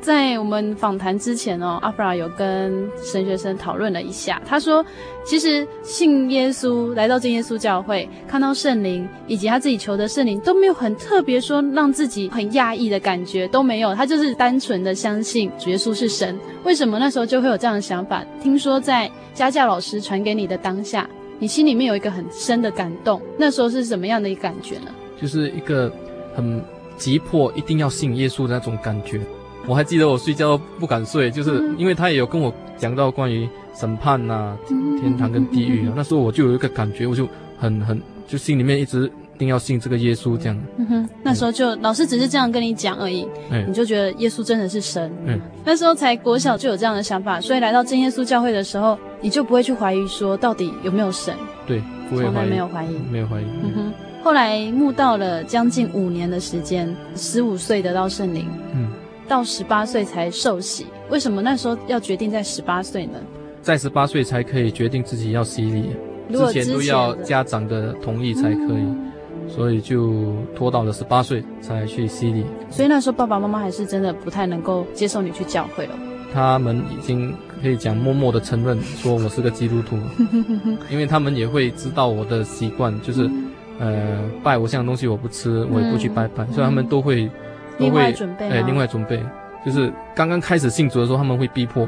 [0.00, 4.40] 在我们访谈之前哦，阿弗拉有跟神学生讨论了一下。
[4.46, 4.84] 他说，
[5.26, 13.94] 其实信耶稣来到真耶稣教会，看到圣灵以及他自己求的圣灵，都没有很特别说让自己很讶异的感觉都没有。
[13.94, 16.38] 他就是单纯的相信主耶稣是神。
[16.64, 18.24] 为什么那时候就会有这样的想法？
[18.40, 21.08] 听说在家教老师传给你的当下，
[21.38, 23.20] 你心里面有一个很深的感动。
[23.36, 24.92] 那时候是什么样的一个感觉呢？
[25.20, 25.92] 就是一个
[26.34, 26.64] 很
[26.96, 29.20] 急迫，一定要信耶稣的那种感觉。
[29.66, 34.58] 我还记得我睡觉不敢睡，就是因为他也有跟我讲到关于审判呐、啊、
[35.00, 35.92] 天堂跟地狱啊。
[35.96, 40.58] 那时候我就有一个感觉，我就很很就心里面一直一定要信这个耶稣这样。
[40.78, 45.12] 嗯哼，那时候就老师只是这样跟你讲而已，嗯，你就觉得耶稣真的是神。
[45.26, 51.34] 嗯，那时候才国小就有这样的想法，所以来到真耶稣教会的时候，你就不会去怀疑说到底有没有神。
[51.66, 53.44] 对，不会怀疑，从来没有怀疑，没有怀疑。
[53.62, 53.92] 嗯哼，
[54.22, 58.46] 后来慕道了将近五年的时间，十五岁得到圣灵。
[58.74, 58.88] 嗯。
[59.28, 63.18] 到十八岁才受洗，为什么那时候要决定在十八岁呢？
[63.60, 65.90] 在十八岁才可以决定自己要洗礼，
[66.32, 69.12] 之前都要家长的同意才可以，嗯、
[69.46, 72.44] 所以就拖到了十八岁才去洗礼。
[72.70, 75.94] 所以那时候爸爸妈妈还是真的不太能够接受你去教会了。
[76.32, 79.98] 他们已经可以讲默默的承认说我是个基督徒，
[80.90, 87.30] 因为他们也会知道我的习惯，就是、嗯、呃拜偶像的东西我不吃，我也不去拜拜，嗯、所以他们都会。
[87.78, 89.24] 都会哎，另外准备，
[89.64, 91.86] 就是刚刚开始信主的时候，他们会逼迫。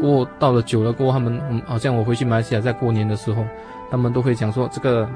[0.00, 3.44] 过到了久了过后，他们嗯，好像我回去马来西亚在过年的时候，
[3.90, 5.08] 他们都会讲说这个，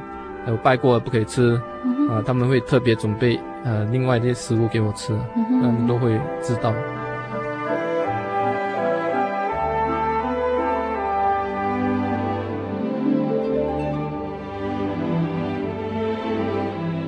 [0.47, 1.61] 有，拜过了不可以吃，
[2.09, 6.73] 啊，他们会特别准备呃另外一些食物给我吃，他们都会知道。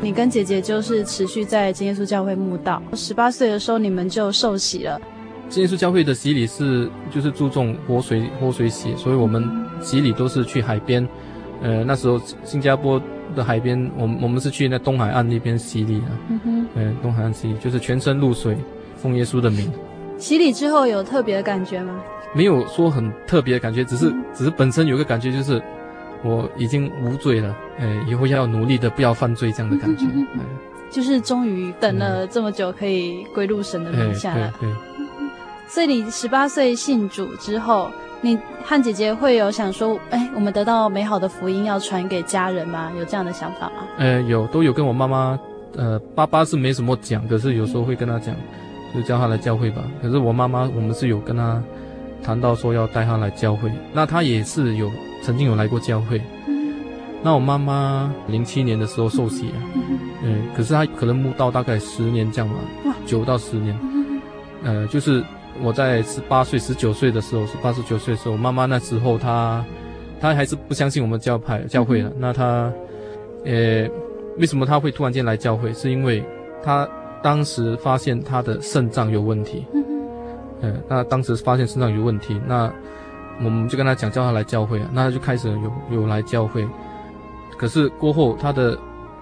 [0.09, 4.99] 你跟姐姐就是持续在真耶稣教会慕道，十八岁的时候你们就受洗了。
[5.51, 9.47] 真耶稣教会的洗礼是就是注重活水活水洗，所以我们
[9.83, 11.07] 洗礼都是去海边。
[11.61, 12.99] 呃，那时候新加坡
[13.37, 16.09] 的海边，我们我们是去那东海岸那边洗礼啊。
[16.31, 16.67] 嗯哼。
[16.75, 18.57] 呃，东海岸洗礼就是全身露水，
[18.97, 19.71] 奉耶稣的名。
[20.17, 22.01] 洗礼之后有特别的感觉吗？
[22.33, 25.63] 没有说很特别的感觉，只是只是本身有个感觉就是。
[26.23, 30.41] 我已经无罪了，哎，以后要努力的不要犯罪，这样的感觉，嗯嗯嗯、
[30.91, 34.53] 就是终于等了这么久，可以归入神的名下了。
[34.61, 34.69] 对，
[35.69, 37.91] 所以你十八岁信主之后，
[38.21, 42.91] 你和姐姐会有想说，哎，我们得到美好的福音要传给家人吗？
[42.99, 43.85] 有这样的想法吗？
[43.99, 45.39] 呃，有，都有跟我妈妈，
[45.77, 48.35] 呃，爸爸是没什么讲，可是有时候会跟他讲，
[48.95, 49.83] 就叫他来教会吧。
[50.03, 51.63] 可是我妈妈，我们是有跟他
[52.23, 54.91] 谈到说要带他来教会，那他也是有。
[55.21, 56.23] 曾经有来过教会，
[57.25, 59.59] 那我妈妈零七年的时候受洗啊，
[60.23, 63.77] 嗯，可是她可能慕道大概十年这样吧，九到十年，
[64.63, 65.23] 呃，就是
[65.61, 69.63] 我在十八岁、十九岁的时候，十八、十九岁的时候，妈妈那时候她，
[70.21, 72.13] 她还是不相信我们教派教会的。
[72.17, 72.73] 那她，
[73.45, 73.89] 呃，
[74.39, 75.75] 为什么她会突然间来教会？
[75.75, 76.23] 是因为
[76.63, 76.89] 她
[77.25, 79.67] 当时发现她的肾脏有问题，
[80.61, 82.73] 嗯，那当时发现身上有问题，那
[83.45, 86.67] 我们就跟他讲，叫他来教会啊，那他就开始有有来教会。
[87.57, 88.79] 可是过后他的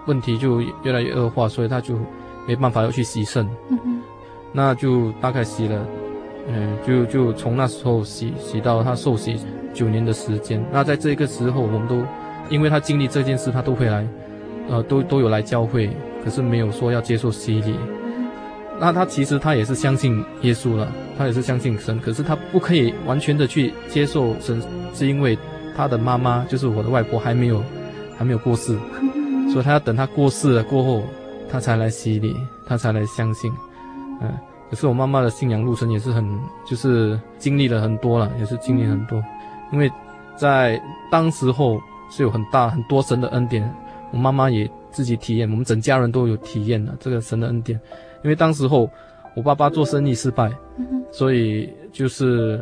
[0.06, 1.94] 问题就越来越恶化，所以他就
[2.46, 3.48] 没办法要去洗肾。
[4.52, 5.86] 那就大概洗了，
[6.48, 9.38] 嗯，就就从那时候洗洗到他受洗
[9.74, 10.64] 九年的时间。
[10.72, 12.02] 那在这个时候，我们都
[12.48, 14.06] 因为他经历这件事，他都会来，
[14.70, 15.90] 呃，都都有来教会，
[16.24, 17.74] 可是没有说要接受洗礼。
[18.78, 24.62] 那他其实他也是相信耶稣了，他也是相信神，可是他不可以完全的去接受神，
[24.94, 25.38] 是因为
[25.76, 27.62] 他的妈妈就是我的外婆还没有。
[28.18, 28.74] 还没有过世，
[29.52, 31.02] 所以他要等他过世了过后，
[31.50, 32.34] 他才来洗礼，
[32.66, 33.52] 他才来相信。
[34.22, 34.32] 嗯，
[34.70, 36.26] 可是我妈妈的信仰路程也是很，
[36.66, 39.22] 就是经历了很多了，也是经历很多。
[39.70, 39.92] 因为
[40.34, 41.78] 在当时候
[42.10, 43.70] 是有很大很多神的恩典，
[44.12, 47.78] 我妈妈也自己体验，我们整家人都有体验了这个神的恩典。
[48.26, 48.90] 因为当时候
[49.36, 50.50] 我爸爸做生意失败，
[51.12, 52.60] 所以就是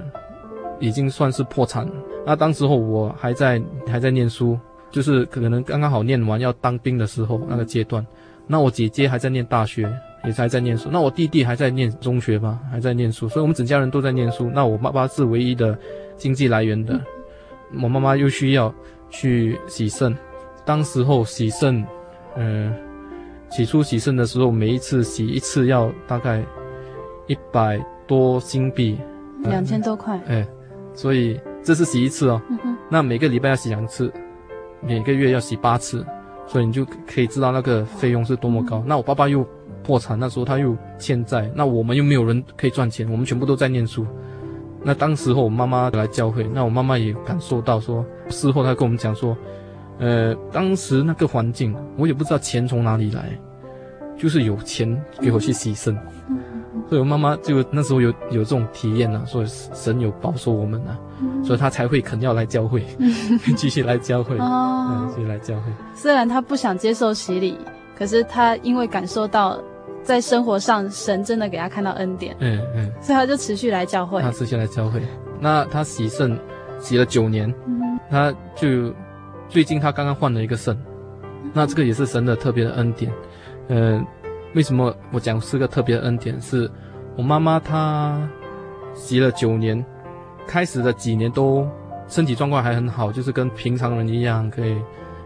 [0.79, 1.89] 已经算是破产。
[2.27, 4.57] 那当时候我还在还在念书。
[4.95, 8.07] 就是可能刚刚好念完要当兵的时候那个阶段，
[8.47, 9.93] 那我姐姐还在念大学，
[10.25, 14.49] 也还在念书，那我弟弟还在念中学吧，还在念书，所以我们整家人都在念书。
[14.55, 15.77] 那我爸爸是唯一的
[16.17, 17.01] 经济来源的，
[17.83, 18.73] 我妈妈又需要
[19.11, 20.17] 去洗肾，
[20.65, 21.85] 当时候洗肾，
[22.37, 22.77] 嗯、呃，
[23.55, 26.45] 起初洗肾的时候，每一次洗一次要大概
[27.29, 28.99] 一百多新币，
[29.45, 30.47] 两千多块，哎，
[30.93, 32.43] 所以这是洗一次哦，
[32.91, 34.13] 那每个礼拜要洗两次。
[34.87, 36.05] 每个月要洗八次，
[36.47, 38.85] 所以你就可以知道那个费用是多么高。
[38.87, 39.43] 那我爸爸又
[39.83, 44.07] 破产，那时候他又欠债，那我们又没有人可以赚钱，我们全部都在念书。
[44.83, 49.35] 那当时候我妈妈来教会，那我妈妈也感受到说，事后她跟我们讲说，
[50.01, 53.31] 呃，当时那个环境，我也不知道钱从哪里来，
[54.17, 55.97] 就是有钱给我去洗肾。
[56.89, 62.85] 所以我妈妈就那时候有有这种体验啊，所以神有保守我们啊，嗯、所以她才会肯要来教会，
[63.57, 65.73] 继续来教会，哦，继续来教会。
[65.95, 67.59] 虽然她不想接受洗礼，
[67.97, 69.59] 可是她因为感受到
[70.03, 74.21] 在生活上神真的给他看到恩典，嗯嗯，所以他就持续来教会。
[74.21, 75.01] 她持续来教会。
[75.41, 76.39] 那他洗肾
[76.79, 78.93] 洗了九年，嗯，她就
[79.49, 80.77] 最近他刚刚换了一个肾，
[81.53, 83.17] 那这个也是神的特别的恩典，嗯、
[83.69, 84.05] 呃。
[84.55, 86.41] 为什么我讲是个特别的恩典？
[86.41, 86.71] 是
[87.17, 88.25] 我妈妈她
[88.95, 89.85] 洗了九年，
[90.47, 91.69] 开始的几年都
[92.07, 94.77] 身体状况还很好，就是跟平常人一样，可以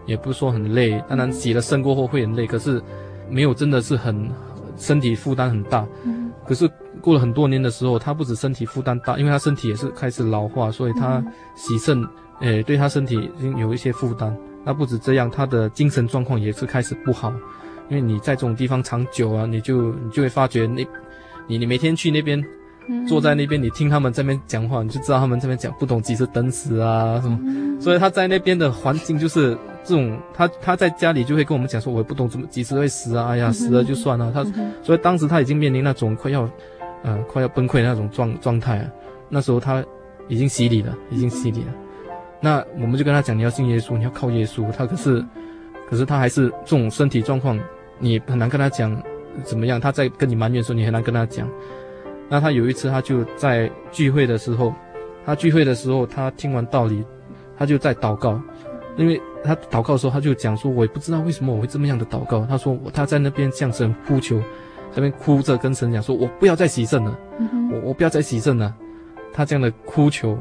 [0.07, 0.99] 也不是说很累。
[1.07, 2.81] 当然洗了肾过后会很累，可是
[3.29, 4.31] 没有真的是很
[4.77, 5.85] 身体负担很大。
[6.43, 6.67] 可是
[6.99, 11.23] 过了很多年的时候，她不止身体负担大，因为她身体也是开始老化，所以她
[11.55, 12.03] 洗肾，
[12.39, 14.35] 诶，对她身体已经有一些负担。
[14.65, 17.31] 那不止这样，她的精神状况也是开始不好。
[17.89, 20.87] 因为你在这种地方长久啊，你就你就会发觉那，
[21.47, 22.43] 你你每天去那边，
[23.07, 27.37] 坐在那边，你听他们这边讲话，你就知道他们这边讲不懂几时等死啊什么。
[27.81, 34.31] 所以他在那边的环境就是这种，他他在家里就会跟我们讲说，我也不懂怎么几时会死啊，哎呀死了就算了。
[34.31, 34.43] 他
[34.83, 36.49] 所以当时他已经面临那种快要，
[37.03, 38.85] 呃快要崩溃的那种状状态啊。
[39.29, 39.83] 那时候他
[40.27, 41.73] 已经洗礼了，已经洗礼了。
[42.41, 44.71] 那我们就跟他讲，你要信耶稣，你要靠耶稣。
[44.71, 45.23] 他可是，
[45.89, 47.59] 可是他还是这种身体状况。
[47.99, 49.01] 你很难跟他讲
[49.43, 51.47] 怎么样，他在跟你埋怨的时候，你很难跟他讲。
[52.29, 54.73] 那他有一次，他就在聚会的时候，
[55.25, 57.03] 他聚会的时候，他听完道理，
[57.57, 58.41] 他就在祷告。
[58.97, 67.17] 因为他祷告的时候，他就讲说：“我也不知道为什么我会这么样的祷告。”他说：“他在那边向神呼求，在那边哭着跟神讲说：‘我不要再洗肾了，
[67.71, 68.75] 我我不要再洗肾了。’
[69.33, 70.37] 他这样的哭求，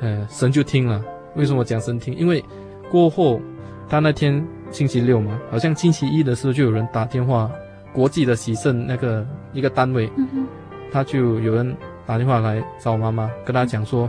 [0.00, 1.04] 呃，神就听了。
[1.36, 2.14] 为什么讲神听？
[2.16, 2.42] 因为
[2.90, 3.40] 过后
[3.88, 4.44] 他那天。
[4.72, 7.50] 星期六嘛，好像星期一的时候就有人打电话，
[7.92, 10.46] 国际的喜盛那个一个单位，嗯、
[10.90, 14.08] 他就有人打电话来找我妈妈，跟他讲说，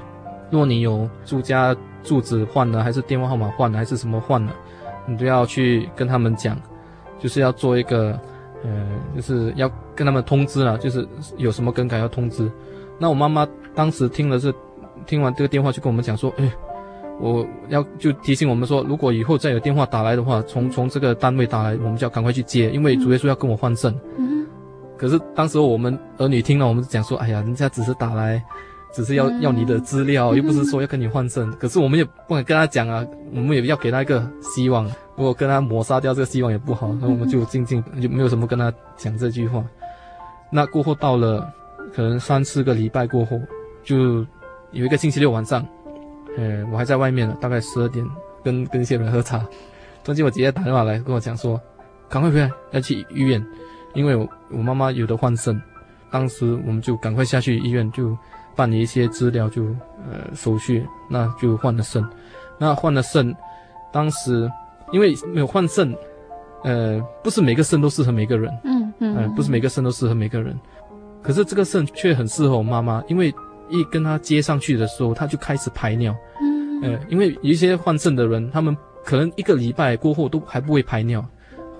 [0.49, 4.53] 若你有住家住址换了，还是电话号码换了，还是什么换了，
[5.05, 6.57] 你都要去跟他们讲，
[7.19, 8.17] 就是要做一个，
[8.63, 11.05] 呃，就是要跟他们通知了，就是
[11.37, 12.49] 有什么更改要通知。
[12.97, 13.45] 那我妈妈
[13.75, 14.53] 当时听了是，
[15.05, 16.49] 听完这个电话就跟我们讲说，哎。
[17.19, 23.93] 我要就提醒我们说，如果以后再有电话打来的话，从从这个单位打来，我们就要赶快去接，因为主耶稣要跟我换肾。
[24.17, 24.45] 嗯。
[24.97, 28.41] 可是当时我们儿女听了，我们就讲说：“哎呀，人家只是打来，
[28.93, 34.85] 只是要要你的资料， 又不是说要跟你换肾。”可是我们也不敢跟他讲啊，我们也要给他一个希望。
[35.15, 39.63] 如果跟他抹杀掉这个希望也不好，那我们就静静就没有什么跟他讲这句话。
[40.51, 41.51] 那过后到了
[41.93, 43.39] 可能三四个礼拜过后，
[43.83, 44.25] 就
[44.71, 45.65] 有一个星期六晚上。
[46.37, 48.05] 呃，我还在外面呢，大概十二点，
[48.43, 49.39] 跟跟一些人喝茶。
[50.03, 51.59] 突然间，我姐姐打电话来跟我讲说，
[52.09, 53.43] 赶快回来，要去医院，
[53.93, 55.59] 因为我我妈妈有的换肾，
[56.11, 58.17] 当时我们就赶快下去医院，就
[58.55, 59.75] 办理一些资料就，就
[60.11, 62.03] 呃手续，那就换了肾。
[62.59, 63.35] 那换了肾，
[63.91, 64.49] 当时
[64.91, 65.95] 因为没有换肾，
[66.63, 70.57] 呃，不是每个肾都适合每个人，嗯嗯，呃，不是每个肾都适合每个人。
[71.21, 73.33] 可是这个肾却很适合我妈妈，因为
[73.73, 76.15] 一跟他接上去的时候，他就开始排尿。
[76.41, 81.25] 嗯，呃，因为有一些换肾的人，他们可能一个礼拜过后都还不会排尿。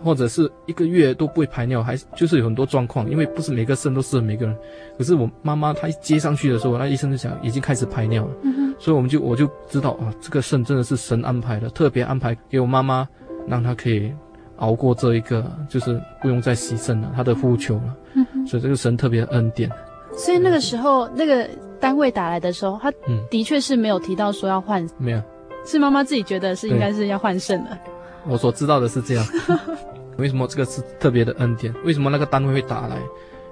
[0.03, 4.53] 或者是一个月都不会排尿，还就是有很多状况，因为不是每个肾都适合每个人。
[4.97, 13.07] 可是我妈妈她一接上去的时候，那医生就讲已经开始排尿了，嗯、所以我们就我就知道啊，这个肾真的是神安排的，特别安排给我妈妈，
[13.47, 14.11] 让她可以
[14.57, 17.95] 熬过这一个，就是不用再洗肾了，她的呼求了。
[18.15, 19.71] 嗯、所以这个神特别恩典。
[20.17, 21.49] 所以那个时候那个
[21.83, 22.89] 单位打来的时候，他
[23.29, 25.21] 的确是没有提到说要换，没有，
[25.65, 27.77] 是妈妈自己觉得是应该是要换肾的。
[28.25, 29.25] 我所知道的是这样。
[30.15, 31.73] 为什么这个是特别的恩典？
[31.83, 32.95] 为什么那个单位会打来？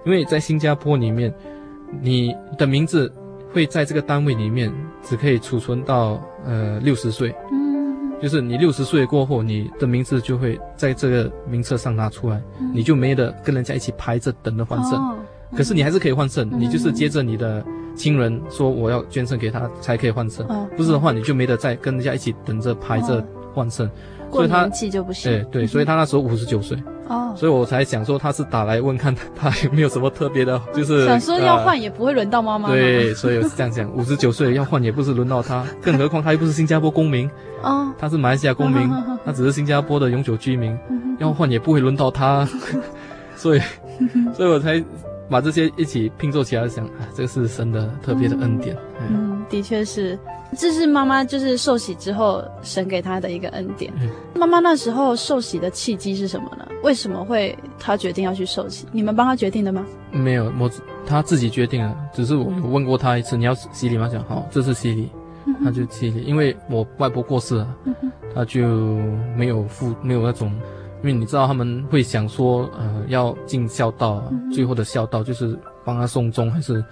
[0.05, 1.33] 因为在新加坡里面，
[1.99, 3.11] 你的名字
[3.51, 4.71] 会在这个单位里面
[5.03, 7.35] 只可以储存到呃六十岁。
[7.51, 14.97] 嗯，就是你六十岁过后，你的名字就会在这个名册上拿出来，嗯、你就没得跟人家一起排着等着换肾。
[14.97, 15.17] 哦、
[15.53, 17.61] 可是你还是可以换肾，嗯、你就是接着你的
[17.95, 20.45] 亲人说我要捐肾给他才可以换肾。
[20.47, 23.23] 哦、不是的话，你就没得再跟人家一起等着排着
[23.53, 23.85] 换肾。
[23.87, 23.91] 哦。
[24.31, 26.77] 所以他年纪就不行，对对，所以 他那时候五十九岁。
[27.09, 32.69] 哦，所以我才想说他是打来问看他有没有什么特别的，就是想说要换也不会轮到妈妈。
[32.69, 37.29] 对，所以我是这样想， 五十九岁要换也不是轮到他，更何况他又不是新加坡公民。
[37.61, 38.89] 哦，他是马来西亚公民，
[39.25, 40.77] 他只是新加坡的永久居民，
[41.19, 42.47] 要换也不会轮到他，
[43.35, 43.61] 所以，
[44.33, 44.81] 所以我才
[45.31, 48.77] 把这些一起拼凑起来想，啊，这个是神的特别的恩典。
[48.99, 50.19] 嗯，的确是。
[50.57, 53.89] 这是妈妈就是受洗之后神给她的一个恩典。
[54.35, 56.67] 妈妈那时候受洗的契机是什么呢？
[56.83, 58.85] 为什么会她决定要去受洗？
[58.91, 59.85] 你们帮她决定的吗？
[60.11, 60.69] 没有，我
[61.05, 61.95] 她自己决定了。
[62.13, 64.09] 只是我有问过她一次，你要洗礼吗？
[64.11, 65.09] 讲好，这是洗礼，
[65.63, 66.21] 她就洗礼。
[66.23, 67.75] 因为我外婆过世了，
[68.35, 68.67] 她就
[69.37, 70.51] 没有父没有那种，
[71.01, 74.23] 因为你知道他们会想说，呃，要尽孝道，
[74.53, 76.83] 最后的孝道就是帮他送终，还是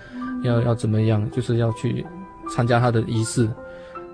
[0.43, 1.30] 要要怎么样？
[1.32, 2.05] 就是要去。
[2.51, 3.47] 参加他的仪式，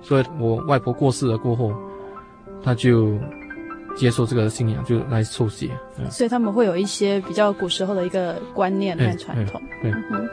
[0.02, 1.72] 所以我外婆过世了过后，
[2.62, 3.18] 他就
[3.96, 5.72] 接受这个信仰，就来受洗。
[6.10, 9.62] 所以他们会有一些比较古时候的一个观念和传统。
[9.82, 9.90] 对。
[9.90, 10.28] 嗯。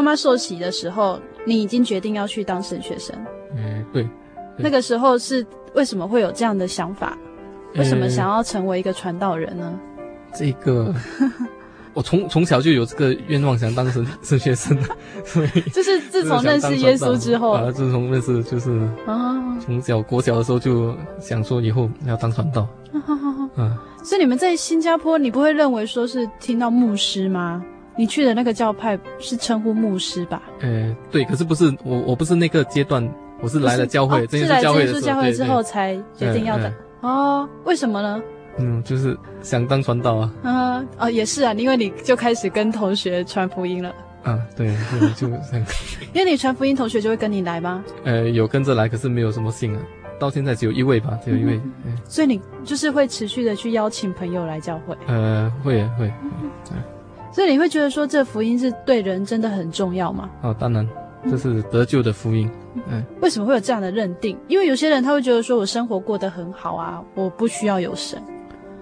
[0.00, 3.14] 妈妈受洗的时候，你已经决定要去当神学生。
[3.54, 4.08] 嗯，对。
[4.56, 7.18] 那个时候是为什么会有这样的想法？
[7.76, 9.78] 为什么想要成为一个传道人呢？
[10.32, 10.94] 这个，
[11.92, 14.74] 我从从小就有这个愿望，想当神 神学生。
[15.22, 18.70] 所 以就是自从认识耶稣之后，啊，自从认识就是
[19.06, 22.66] 啊，从小国小的时候就想说以后要当传道。
[23.54, 27.62] 啊，所以你们在新加坡，你不会认为说是听到牧师吗？
[27.96, 30.42] 你去的那个教派是称呼牧师吧？
[30.60, 33.06] 呃，对，可是不是我，我不是那个阶段，
[33.40, 36.72] 我是来了教会，是来教会的教会之后才决定要的。
[37.00, 38.22] 哦，为什么呢？
[38.58, 40.32] 嗯，就是想当传道啊。
[40.42, 43.94] 啊，哦，也是啊，因为你就开始跟同学传福音了。
[44.22, 44.66] 啊，对，
[44.98, 45.26] 对，就
[46.12, 47.82] 因为你传福音，同学就会跟你来吗？
[48.04, 49.80] 呃，有跟着来，可是没有什么信啊。
[50.18, 51.54] 到现在只有一位吧，只有一位。
[51.56, 54.94] 嗯嗯、所以你就是会持续的去邀请朋友来教会。
[55.06, 56.12] 呃，会会。
[57.32, 60.28] 所以你会觉得说，这福音是对人真的很重要吗？
[60.42, 60.88] 哦，当然。
[61.30, 62.50] 这是得救的福音，
[62.88, 64.34] 嗯，为什么会有这样的认定？
[64.48, 68.18] 因为有些人他会觉得说，我生活过得很好啊，我不需要有神。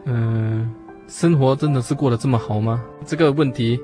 [0.05, 0.73] 嗯，
[1.09, 2.81] 生活真的是过得这么好吗？
[3.05, 3.77] 这个问题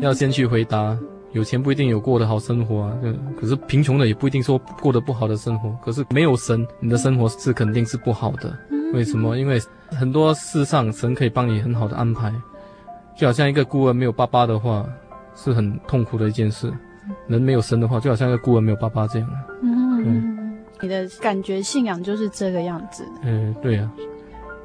[0.00, 0.94] 要先去回答。
[1.32, 2.98] 有钱不一定有过得好生活啊，
[3.40, 5.74] 可是贫穷的也不一定说过得不好的生活。
[5.82, 8.54] 可是没有神，你的生活是肯定是不好的。
[8.92, 9.38] 为什么？
[9.38, 9.58] 因为
[9.88, 12.30] 很多事上神可以帮你很好的安排，
[13.16, 14.84] 就好像一个孤儿没有爸爸的话，
[15.34, 16.72] 是很痛苦的一件事。
[17.26, 19.28] 人没有神的话，就好像一个孤儿没有爸爸这样。
[19.62, 23.06] 嗯，嗯，你的感觉信仰就是这个样子。
[23.22, 23.92] 嗯，对呀、啊。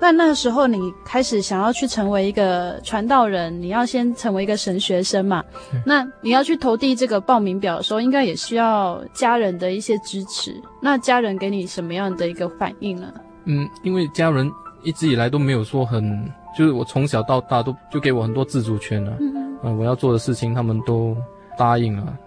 [0.02, 5.43] 那那个时候你开始想要去成为一个传道人，你要先成为一个神学生嘛？
[5.74, 10.56] 嗯、那你要去投递这个报名表的时候，应该也需要家人的一些支持。
[10.82, 13.14] 那家人给你什么样的一个反应呢？
[13.43, 14.50] 嗯，因为家人
[14.84, 19.18] 一直以来都没有说很，就是我从小到大都就给我很多自主权了、啊。
[19.20, 19.74] 嗯嗯、呃。
[19.74, 21.16] 我要做的事情他们都
[21.58, 22.18] 答应了。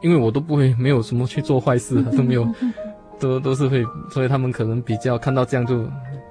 [0.00, 2.46] 因为我都不会，没有什么去做坏事，都没有，
[3.18, 5.82] 都都是会，所以他们可能比较看到这样就，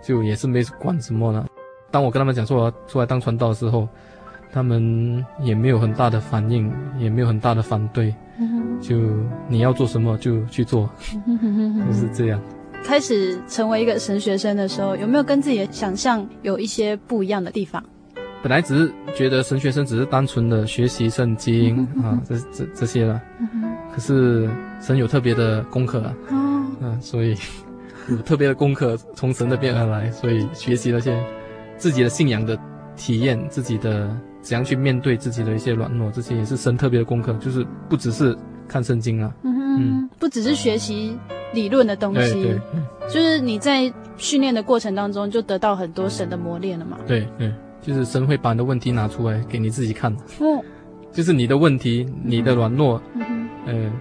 [0.04, 1.48] 就也是没管什么了。
[1.90, 3.88] 当我跟他们讲说我要出来当传道的时候，
[4.52, 8.14] 他们也没有很大的反应，也没有很大的反对。
[8.80, 8.96] 就
[9.48, 10.88] 你要做什么就去做，
[11.88, 12.40] 就 是这样。
[12.84, 17.84] 开始成为一个神学生的时候，有没有跟自己的想象有一些不一样的地方？
[18.44, 23.22] 本来只是觉得神学生只是单纯的学习圣经啊，这这这些了。
[23.94, 24.50] 可是
[24.82, 27.36] 神有特别的功课啊，嗯，所以
[28.10, 31.18] 有特别的功课从神那边而来，所以学习那些
[31.78, 32.60] 自己的信仰的
[32.98, 38.36] 体验，自己的怎样去面对自己的一些软弱，这些也是神特别的功课，就是不只是
[38.68, 41.18] 看圣经啊，嗯，不只是学习
[41.54, 42.60] 理论的东西，对对，
[43.08, 47.52] 就是你在训练的过程当中就得到很多神的磨练了嘛，对对。
[47.86, 50.64] 就是神会把你的问题拿出来给你自己看，哦，
[51.12, 53.92] 就是你的问题，你的软弱，嗯，呃，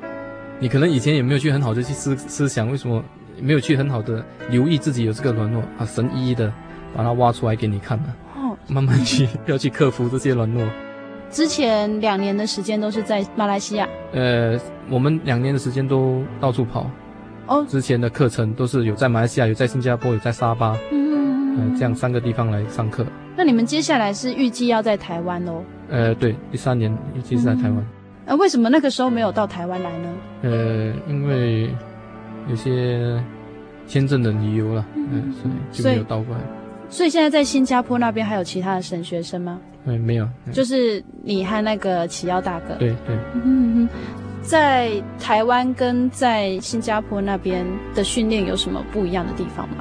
[0.60, 3.02] 你可能以前也没有去很好的去思思想，为什么
[3.40, 5.84] 没有去很好的留意自己有这个软弱啊？
[5.84, 6.52] 神一一的
[6.94, 10.64] 把它挖出来给你看了，哦，慢慢去要去克服这些软弱。
[11.28, 14.56] 之前两年的时间都是在马来西亚，呃，
[14.88, 16.88] 我们两年的时间都到处跑，
[17.46, 23.04] 哦，之前的课程都是有在马来西亚，有在新加坡，有在沙巴，嗯，呃，这样三个地方来上课。
[23.36, 25.62] 那你们接下来是预计要在台湾喽？
[25.88, 27.86] 呃，对，第三年预计是在台湾。
[28.26, 30.08] 呃，为什么那个时候没有到台湾来呢？
[30.42, 31.70] 呃，因为
[32.48, 33.22] 有些
[33.86, 36.42] 签证的理由了，嗯、呃，所以就没有到过来。
[36.88, 39.58] 所以现在在新加坡那边还有其他的神学生吗？
[39.84, 42.74] 嗯，没有，就是你和那个启耀大哥。
[42.78, 43.16] 对对。
[43.42, 43.88] 嗯，
[44.42, 44.90] 在
[45.20, 47.64] 台湾跟在新加坡那边
[47.94, 49.76] 的训练有什么不一样的地方吗？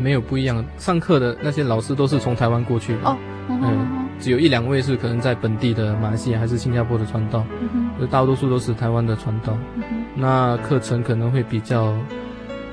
[0.00, 3.16] 没有不一样，上课的那些老师都是从台湾过去的哦，
[3.48, 9.82] 嗯，只有一两位是可能在本地的马来西亚还是新加坡的传道，嗯，大多数都是台湾的传道，嗯，
[10.14, 11.94] 那课程可能会比较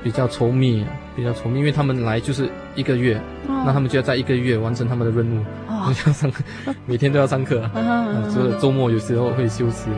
[0.02, 3.16] 比较稠密，比较稠密，因为他们来就是一个月，
[3.48, 6.42] 哦，那他们就要在一个月完成他们的任务，哦， 要上课，
[6.86, 9.88] 每天都要上课，嗯，除了周末有时候会休息。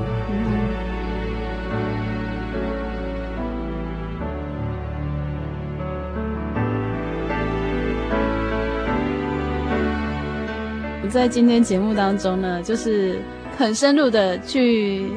[11.16, 13.18] 在今天节目当中呢，就是
[13.56, 15.10] 很深入的去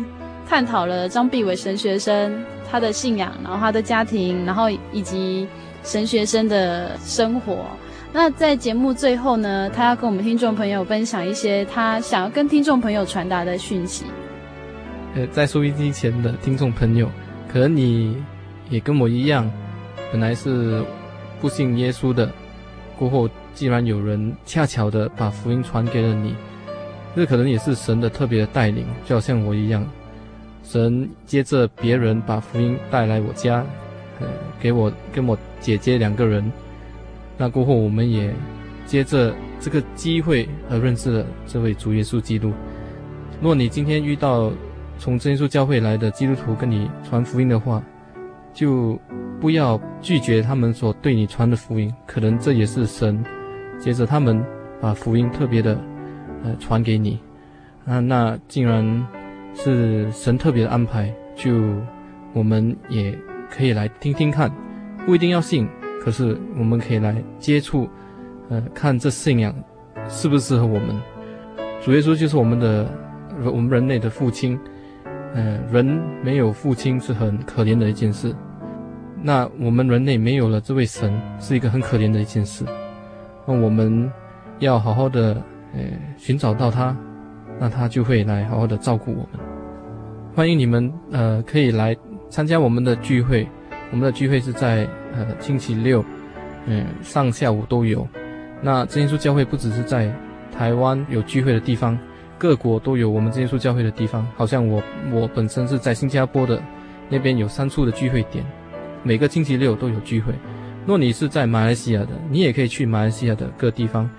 [0.48, 2.42] 探讨了张必伟神学生
[2.72, 5.46] 他的信仰，然后他的家庭，然后以及
[5.84, 7.66] 神学生的生活。
[8.14, 14.06] 那在节目最后呢，他要跟我们听众朋友分享一些他想要跟听众朋友传达的讯息。
[15.16, 17.12] 呃，在收音机前的听众朋友，
[17.52, 18.16] 可能你
[18.70, 19.52] 也跟我一样，
[20.14, 20.82] 本来是
[21.42, 22.32] 不信耶稣的，
[22.98, 23.30] 过后。
[23.54, 26.36] 既然有人恰巧的把福音传给了你，
[27.16, 29.86] 这可能也是神的特别的带领，就好像我一样，
[30.64, 33.66] 神接着别人把福音带来我家，
[34.20, 34.28] 呃，
[34.62, 36.50] 给我跟我姐姐两个人，
[37.38, 38.34] 那过后我们也
[38.86, 42.54] 接着这个机会而认识了这位主耶稣基督。
[43.42, 44.52] 若你今天遇到
[44.98, 47.84] 从真耶稣教会来的基督徒跟你传福音的话，
[48.54, 48.98] 就
[49.42, 53.22] 不要拒绝他们所对你传的福音，可能这也是神。
[53.80, 54.44] 接着他们
[54.82, 55.80] 把福音特别的，
[56.44, 57.20] 呃，传给你，
[57.86, 59.08] 啊，那竟然
[59.56, 61.52] 是神特别的安排，就
[62.34, 63.18] 我们也
[63.50, 64.52] 可以来听听看，
[65.06, 65.68] 不一定要信，
[66.02, 67.90] 可是我们可以来接触，
[68.50, 69.56] 呃，看这信仰
[70.08, 70.96] 适不适合我们。
[71.82, 72.88] 主耶稣就是我们的，
[73.46, 74.60] 我们人类的父亲，
[75.34, 75.86] 呃，人
[76.22, 78.36] 没有父亲是很可怜的一件事，
[79.22, 82.66] 那我们人类没有了这位神，是一个很可怜的一件事。
[83.50, 84.08] 那我们
[84.60, 85.34] 要好好的，
[85.74, 85.82] 呃，
[86.18, 86.96] 寻找到他，
[87.60, 89.40] 那他就会来好好的照顾我们。
[90.36, 91.98] 欢迎你们，呃，可以来
[92.30, 93.48] 参加我们的聚会。
[93.90, 96.06] 我们的聚会是在呃星期六，
[96.68, 98.08] 嗯，上下午都有。
[98.62, 100.14] 那真耶稣教会不只是在
[100.56, 101.98] 台湾有聚会的地方，
[102.38, 104.28] 各国都有我们真耶稣教会的地方。
[104.36, 104.80] 好像我
[105.12, 106.62] 我本身是在新加坡的
[107.10, 108.46] 那边有三处的聚会点，
[109.02, 110.36] 每个星期六都有聚会。
[110.86, 114.10] 若你是在马来西亚的，你也可以去马来西亚的各地方，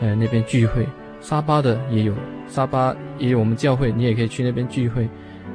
[0.00, 0.86] 呃，那边聚会。
[1.20, 2.14] 沙巴的也有，
[2.48, 5.08] 沙巴也有我们教会，你也可以去那边聚会。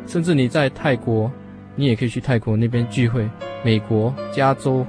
[0.06, 1.32] 甚至你在泰国，
[1.76, 3.30] 你也可以去泰国那边聚会。
[3.64, 4.86] 美国加州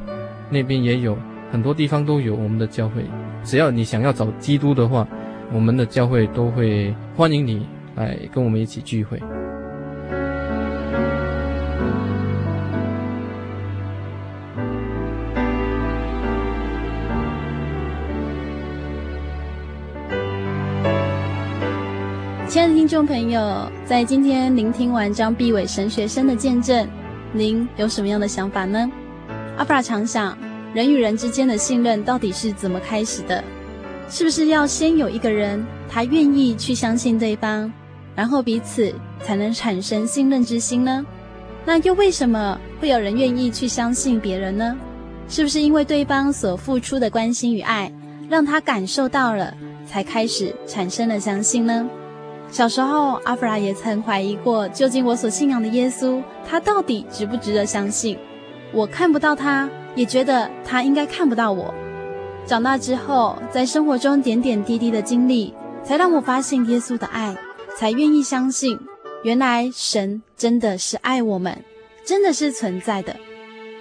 [0.50, 1.16] 那边也有，
[1.50, 3.04] 很多地方都有我们的教会。
[3.42, 5.06] 只要你想要找基督的话，
[5.52, 7.66] 我们的教会都会欢迎你
[7.96, 9.20] 来跟我们一起聚会。
[22.89, 26.89] 听众朋友，在今天聆听完张必伟神学生的见证，
[27.34, 28.91] 您有什么样的想法呢？
[29.59, 30.34] 阿弗拉常想，
[30.72, 33.45] 人与人之间的信任到底是怎么开始的？
[34.09, 37.70] 是不是要先有一个人，他愿意去相信对方，
[38.16, 38.91] 然后彼此
[39.22, 41.05] 才能产生信任之心呢？
[41.66, 44.74] 那又为什么会有人愿意去相信别人呢？
[45.28, 47.93] 是不是因为对方所付出的关心与爱，
[48.30, 49.53] 让他感受到了，
[49.86, 51.86] 才开始产生了相信呢？
[52.51, 58.18] 小时候，阿弗拉也曾怀疑过，究竟我所信仰的耶稣，他到底值不值得相信？
[58.72, 61.74] 我看不到他，也觉得他应该看不到我。
[62.46, 67.36] 长大之后，在生活中点点滴滴的经历，才让我发现耶稣的爱。
[67.76, 68.76] 才愿意相信，
[69.22, 71.57] 原来神真的是爱我们，
[72.05, 73.14] 真的是存在的。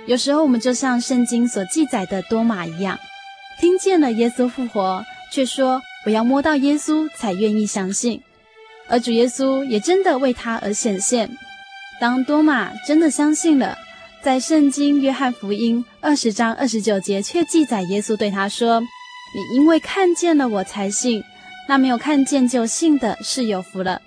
[0.05, 2.95] 有时候我们就像圣经所记载的多马一样，
[3.59, 5.03] 听见了耶稣复活，
[5.33, 8.21] 却说我要摸到耶稣才愿意相信。
[8.89, 11.29] 而主耶稣也真的为他而显现。
[11.99, 13.77] 当多马真的相信了，
[14.21, 18.79] 在圣经约翰福音二十章二十九节却记载耶稣对他说
[19.35, 21.23] ：“你因为看见了我才信。”
[21.69, 24.01] 那没有看见就信的是有福了。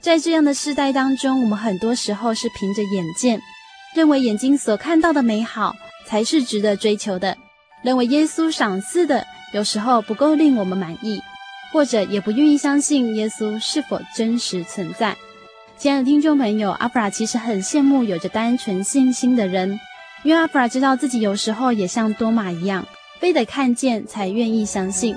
[0.00, 3.40] 在这样的世代当中，我们很多时候是凭着眼见，
[3.96, 5.74] 认为眼睛所看到的美好
[6.06, 7.36] 才是值得追求的，
[7.82, 11.20] 认为耶稣赏赐的有时候不够令我们满意，
[11.72, 15.16] 或者也不愿意相信耶稣是否真实存在。
[15.78, 19.80] 亲爱的听众朋友，阿弗拉其实很羡慕有着单纯信心的人，
[20.22, 22.86] 因为阿弗拉知道自己有时候也像多马一样，
[23.18, 25.16] 非得看见才愿意相信。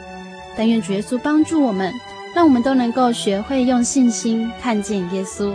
[0.58, 1.94] 但愿主耶稣帮助我们，
[2.34, 5.54] 让我们都能够学会用信心看见耶稣。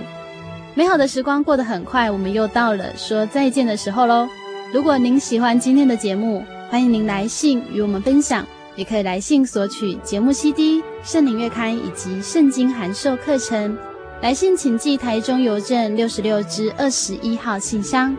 [0.75, 4.29] 美好的时光过得很快，我们又到了说再见的时候喽。
[4.73, 8.47] 如果您喜欢今天的节目，欢迎您来信与我们分享，
[8.77, 13.77] 也可以来信索取节目 CD、圣灵月刊以及圣经函授课程。
[14.21, 18.15] 来信请寄台中邮政六十六支二十一号信箱，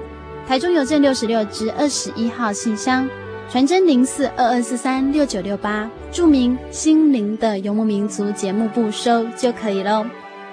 [0.48, 3.08] 台中邮政六十六支二十一号信箱。
[3.52, 10.06] 传真零四二二四三六九六八，注明“心灵的游牧民族”节目部收就可以喽。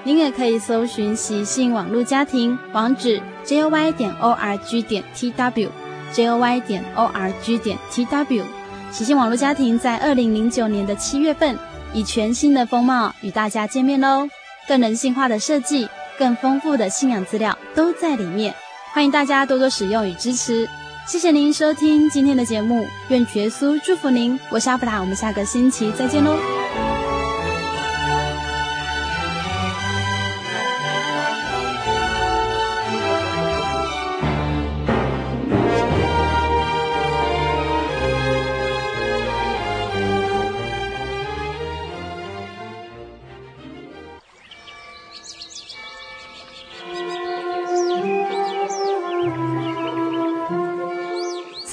[0.05, 8.43] 您也可以搜寻喜信网络家庭网址 joy 点 org 点 tw，joy 点 org 点 tw。
[8.91, 11.57] 喜信网络家庭在二零零九年的七月份，
[11.93, 14.29] 以全新的风貌与大家见面喽。
[14.67, 18.55] 更人性化的设计，更丰富的信仰资料都在里面，
[18.93, 20.69] 欢迎大家多多使用与支持。
[21.07, 24.39] 谢谢您收听今天的节目，愿主耶稣祝福您。
[24.51, 26.58] 我是阿布拉，我们下个星期再见喽。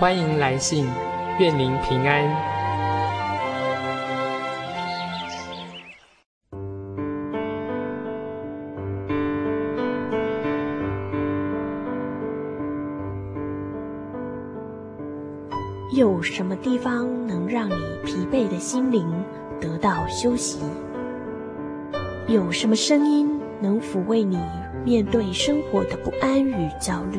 [0.00, 0.86] 欢迎来信，
[1.40, 2.24] 愿您平安。
[15.96, 17.74] 有什么地方能让你
[18.04, 19.04] 疲惫的心灵
[19.60, 20.60] 得到休息？
[22.28, 23.28] 有什么声音
[23.60, 24.38] 能抚慰你
[24.84, 27.18] 面对生活的不安与焦虑？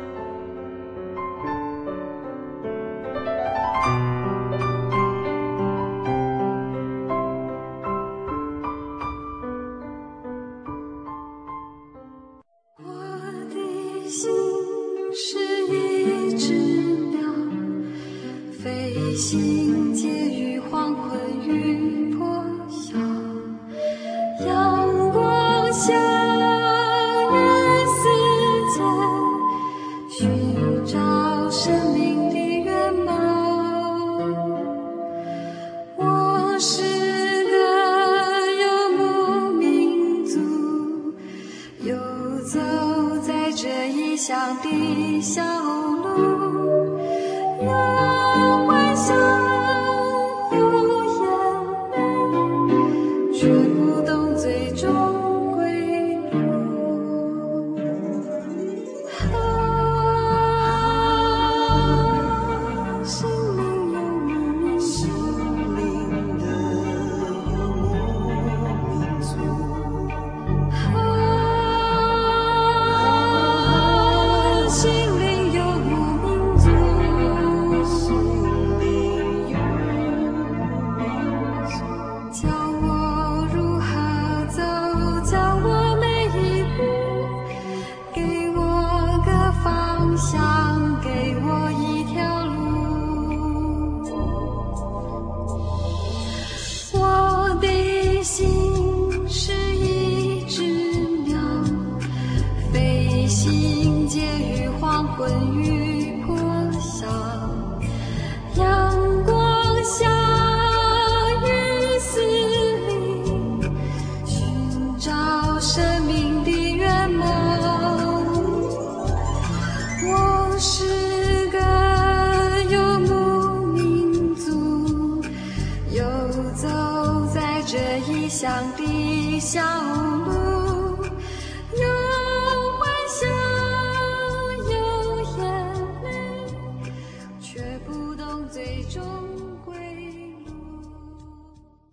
[45.21, 45.50] 想